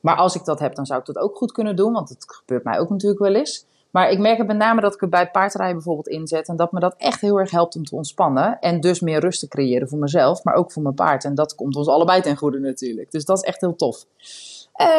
Maar 0.00 0.16
als 0.16 0.34
ik 0.34 0.44
dat 0.44 0.58
heb, 0.58 0.74
dan 0.74 0.86
zou 0.86 1.00
ik 1.00 1.06
dat 1.06 1.18
ook 1.18 1.36
goed 1.36 1.52
kunnen 1.52 1.76
doen. 1.76 1.92
Want 1.92 2.08
het 2.08 2.24
gebeurt 2.26 2.64
mij 2.64 2.78
ook 2.78 2.90
natuurlijk 2.90 3.20
wel 3.20 3.34
eens. 3.34 3.66
Maar 3.90 4.10
ik 4.10 4.18
merk 4.18 4.38
het 4.38 4.46
met 4.46 4.56
name 4.56 4.80
dat 4.80 4.94
ik 4.94 5.00
het 5.00 5.10
bij 5.10 5.30
paardrijden 5.30 5.76
bijvoorbeeld 5.76 6.08
inzet. 6.08 6.48
En 6.48 6.56
dat 6.56 6.72
me 6.72 6.80
dat 6.80 6.94
echt 6.96 7.20
heel 7.20 7.38
erg 7.38 7.50
helpt 7.50 7.76
om 7.76 7.84
te 7.84 7.96
ontspannen. 7.96 8.58
En 8.58 8.80
dus 8.80 9.00
meer 9.00 9.20
rust 9.20 9.40
te 9.40 9.48
creëren 9.48 9.88
voor 9.88 9.98
mezelf, 9.98 10.44
maar 10.44 10.54
ook 10.54 10.72
voor 10.72 10.82
mijn 10.82 10.94
paard. 10.94 11.24
En 11.24 11.34
dat 11.34 11.54
komt 11.54 11.76
ons 11.76 11.88
allebei 11.88 12.20
ten 12.20 12.36
goede 12.36 12.58
natuurlijk. 12.58 13.10
Dus 13.10 13.24
dat 13.24 13.36
is 13.36 13.42
echt 13.42 13.60
heel 13.60 13.76
tof. 13.76 14.04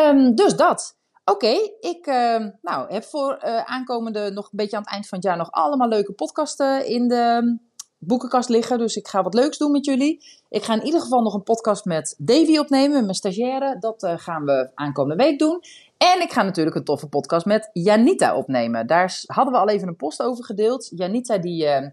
Um, 0.08 0.36
dus 0.36 0.56
dat. 0.56 0.95
Oké, 1.32 1.56
ik 1.80 2.08
uh, 2.08 2.46
nou, 2.62 2.94
heb 2.94 3.04
voor 3.04 3.41
uh, 3.46 3.63
aankomende 3.63 4.32
nog 4.32 4.46
een 4.46 4.58
beetje 4.58 4.78
aan 4.78 4.84
het 4.84 4.91
eind 4.91 5.08
van 5.08 5.17
het 5.17 5.28
jaar 5.28 5.38
nog 5.38 5.52
allemaal 5.52 5.88
leuke 5.88 6.13
podcasten 6.13 6.86
in 6.86 7.08
de 7.08 7.58
boekenkast 7.98 8.50
liggen. 8.50 8.78
Dus 8.78 8.96
ik 8.96 9.08
ga 9.08 9.24
wat 9.24 9.34
leuks 9.34 9.58
doen 9.58 9.72
met 9.72 9.86
jullie. 9.86 10.26
Ik 10.50 10.63
ga 10.63 10.74
in 10.74 10.86
ieder 10.86 11.02
geval 11.02 11.22
nog 11.22 11.34
een 11.34 11.44
podcast 11.44 11.86
met 11.86 12.15
Davy 12.17 12.58
opnemen, 12.58 13.04
mijn 13.04 13.15
stagiaire. 13.15 13.80
Dat 13.80 14.04
uh, 14.04 14.13
gaan 14.17 14.46
we 14.46 14.72
aankomende 14.76 15.24
week 15.24 15.39
doen. 15.39 15.62
En 15.98 16.22
ik 16.22 16.32
ga 16.32 16.44
natuurlijk 16.44 16.76
een 16.76 16.84
toffe 16.84 17.08
podcast 17.08 17.46
met 17.46 17.70
Janita 17.74 18.36
opnemen. 18.36 18.88
Daar 18.88 19.24
hadden 19.26 19.54
we 19.54 19.60
al 19.60 19.70
even 19.70 19.88
een 19.88 19.96
post 19.96 20.22
over 20.22 20.46
gedeeld. 20.46 20.91
Janita 20.96 21.38
die 21.38 21.65
uh, 21.65 21.88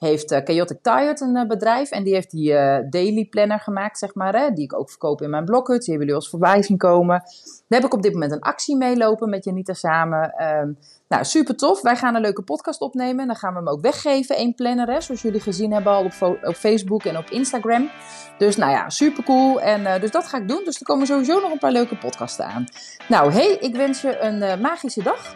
heeft 0.00 0.32
uh, 0.32 0.38
Chaotic 0.44 0.78
Tired 0.82 1.20
een 1.20 1.48
bedrijf. 1.48 1.90
En 1.90 2.04
die 2.04 2.14
heeft 2.14 2.30
die 2.30 2.52
daily 2.88 3.24
planner 3.24 3.60
gemaakt, 3.60 3.98
zeg 3.98 4.14
maar. 4.14 4.34
Hè, 4.34 4.52
die 4.52 4.64
ik 4.64 4.78
ook 4.78 4.90
verkoop 4.90 5.22
in 5.22 5.30
mijn 5.30 5.44
blokhut. 5.44 5.80
Die 5.80 5.88
hebben 5.88 6.06
jullie 6.06 6.14
als 6.14 6.30
voorbij 6.30 6.74
komen. 6.76 7.22
Daar 7.68 7.80
heb 7.80 7.84
ik 7.84 7.94
op 7.94 8.02
dit 8.02 8.12
moment 8.12 8.32
een 8.32 8.40
actie 8.40 8.76
meelopen 8.76 9.30
met 9.30 9.44
Janita 9.44 9.72
samen. 9.72 10.32
Ehm, 10.32 10.72
nou, 11.08 11.24
super 11.24 11.56
tof. 11.56 11.82
Wij 11.82 11.96
gaan 11.96 12.14
een 12.14 12.20
leuke 12.20 12.42
podcast 12.42 12.80
opnemen. 12.80 13.26
Dan 13.26 13.36
gaan 13.36 13.52
we 13.52 13.58
hem 13.58 13.68
ook 13.68 13.80
weggeven, 13.80 14.36
één 14.36 14.54
planner, 14.54 14.88
hè, 14.88 15.00
zoals 15.00 15.22
jullie 15.22 15.40
gezien 15.40 15.72
hebben 15.72 15.92
al 15.92 16.04
op, 16.04 16.38
op, 16.42 16.54
Facebook 16.54 17.04
en 17.04 17.16
op 17.16 17.30
Instagram. 17.30 17.90
Dus 18.38 18.56
nou 18.56 18.70
ja, 18.70 18.90
super 18.90 19.24
cool. 19.24 19.60
En 19.60 20.00
dus 20.00 20.10
dat 20.10 20.26
ga 20.26 20.38
ik 20.38 20.48
doen. 20.48 20.64
Dus 20.64 20.80
er 20.80 20.86
komen 20.86 21.06
sowieso 21.06 21.40
nog 21.40 21.52
een 21.52 21.58
paar 21.58 21.72
leuke 21.72 21.96
podcasten 21.96 22.46
aan. 22.46 22.64
Nou, 23.08 23.32
hey, 23.32 23.56
ik 23.60 23.74
wens 23.74 24.00
je 24.00 24.18
een 24.18 24.60
magische 24.60 25.02
dag. 25.02 25.34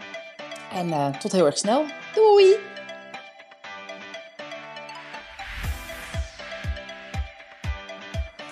En 0.73 1.19
tot 1.19 1.33
heel 1.33 1.47
erg 1.47 1.59
snel. 1.59 1.85
Doei! 2.15 2.74